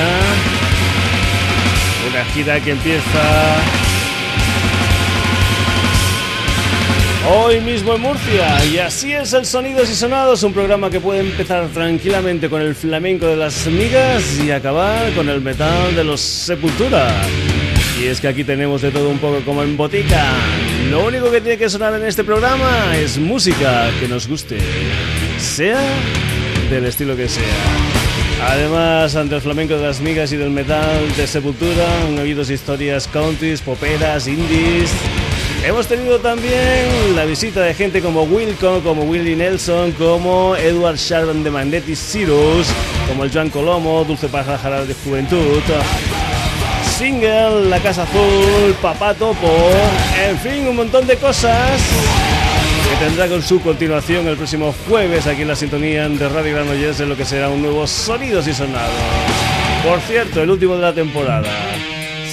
Una 2.09 2.25
gira 2.33 2.59
que 2.59 2.71
empieza 2.71 3.61
hoy 7.31 7.61
mismo 7.61 7.93
en 7.93 8.01
Murcia. 8.01 8.65
Y 8.65 8.79
así 8.79 9.13
es 9.13 9.33
el 9.33 9.45
Sonidos 9.45 9.87
y 9.91 9.93
Sonados, 9.93 10.41
un 10.41 10.51
programa 10.51 10.89
que 10.89 10.99
puede 10.99 11.19
empezar 11.19 11.67
tranquilamente 11.67 12.49
con 12.49 12.59
el 12.59 12.73
flamenco 12.73 13.27
de 13.27 13.35
las 13.35 13.67
migas 13.67 14.39
y 14.43 14.49
acabar 14.49 15.13
con 15.13 15.29
el 15.29 15.41
metal 15.41 15.95
de 15.95 16.03
los 16.03 16.21
Sepultura. 16.21 17.07
Y 18.01 18.07
es 18.07 18.19
que 18.19 18.29
aquí 18.29 18.43
tenemos 18.43 18.81
de 18.81 18.89
todo 18.89 19.09
un 19.09 19.19
poco 19.19 19.41
como 19.45 19.61
en 19.61 19.77
botica 19.77 20.25
Lo 20.89 21.05
único 21.05 21.29
que 21.29 21.39
tiene 21.39 21.59
que 21.59 21.69
sonar 21.69 21.93
en 21.93 22.07
este 22.07 22.23
programa 22.23 22.97
es 22.97 23.19
música 23.19 23.91
que 23.99 24.07
nos 24.07 24.27
guste, 24.27 24.57
sea 25.37 25.79
del 26.73 26.85
estilo 26.85 27.15
que 27.15 27.29
sea. 27.29 27.43
Además, 28.49 29.15
ante 29.15 29.35
el 29.35 29.41
flamenco 29.41 29.75
de 29.75 29.83
las 29.83 30.01
migas 30.01 30.31
y 30.33 30.37
del 30.37 30.49
metal 30.49 31.15
de 31.15 31.27
Sepultura, 31.27 31.85
han 32.07 32.17
habido 32.17 32.41
historias 32.41 33.07
countries, 33.07 33.61
poperas, 33.61 34.27
indies. 34.27 34.89
Hemos 35.63 35.87
tenido 35.87 36.19
también 36.19 37.15
la 37.15 37.25
visita 37.25 37.61
de 37.61 37.75
gente 37.75 38.01
como 38.01 38.23
Wilco, 38.23 38.81
como 38.81 39.03
Willie 39.03 39.35
Nelson, 39.35 39.91
como 39.93 40.55
Edward 40.55 40.97
Sharman 40.97 41.43
de 41.43 41.51
Magnetic 41.51 41.95
Cyrus, 41.95 42.67
como 43.07 43.23
el 43.23 43.31
Joan 43.31 43.49
Colomo, 43.49 44.03
Dulce 44.03 44.27
Pájaro 44.27 44.85
de 44.85 44.95
Juventud. 44.95 45.61
Single, 46.97 47.69
La 47.69 47.79
Casa 47.79 48.03
Azul, 48.03 48.75
Papá 48.81 49.13
Topo, 49.13 49.69
en 50.27 50.37
fin, 50.39 50.67
un 50.67 50.75
montón 50.75 51.05
de 51.05 51.17
cosas 51.17 51.79
que 52.93 53.05
tendrá 53.05 53.27
con 53.27 53.41
su 53.41 53.59
continuación 53.61 54.27
el 54.27 54.37
próximo 54.37 54.73
jueves 54.87 55.25
aquí 55.25 55.41
en 55.41 55.47
la 55.47 55.55
sintonía 55.55 56.07
de 56.07 56.29
Radio 56.29 56.55
Granollers 56.55 56.99
en 56.99 57.09
lo 57.09 57.17
que 57.17 57.25
será 57.25 57.49
un 57.49 57.61
nuevo 57.61 57.87
Sonidos 57.87 58.47
y 58.47 58.53
Sonados. 58.53 58.93
Por 59.83 59.99
cierto, 60.01 60.43
el 60.43 60.49
último 60.49 60.75
de 60.75 60.81
la 60.81 60.93
temporada. 60.93 61.49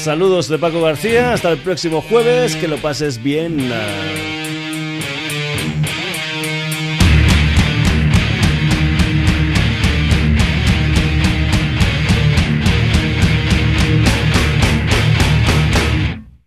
Saludos 0.02 0.48
de 0.48 0.58
Paco 0.58 0.82
García, 0.82 1.32
hasta 1.32 1.50
el 1.50 1.58
próximo 1.58 2.02
jueves, 2.02 2.56
que 2.56 2.68
lo 2.68 2.76
pases 2.78 3.22
bien. 3.22 3.72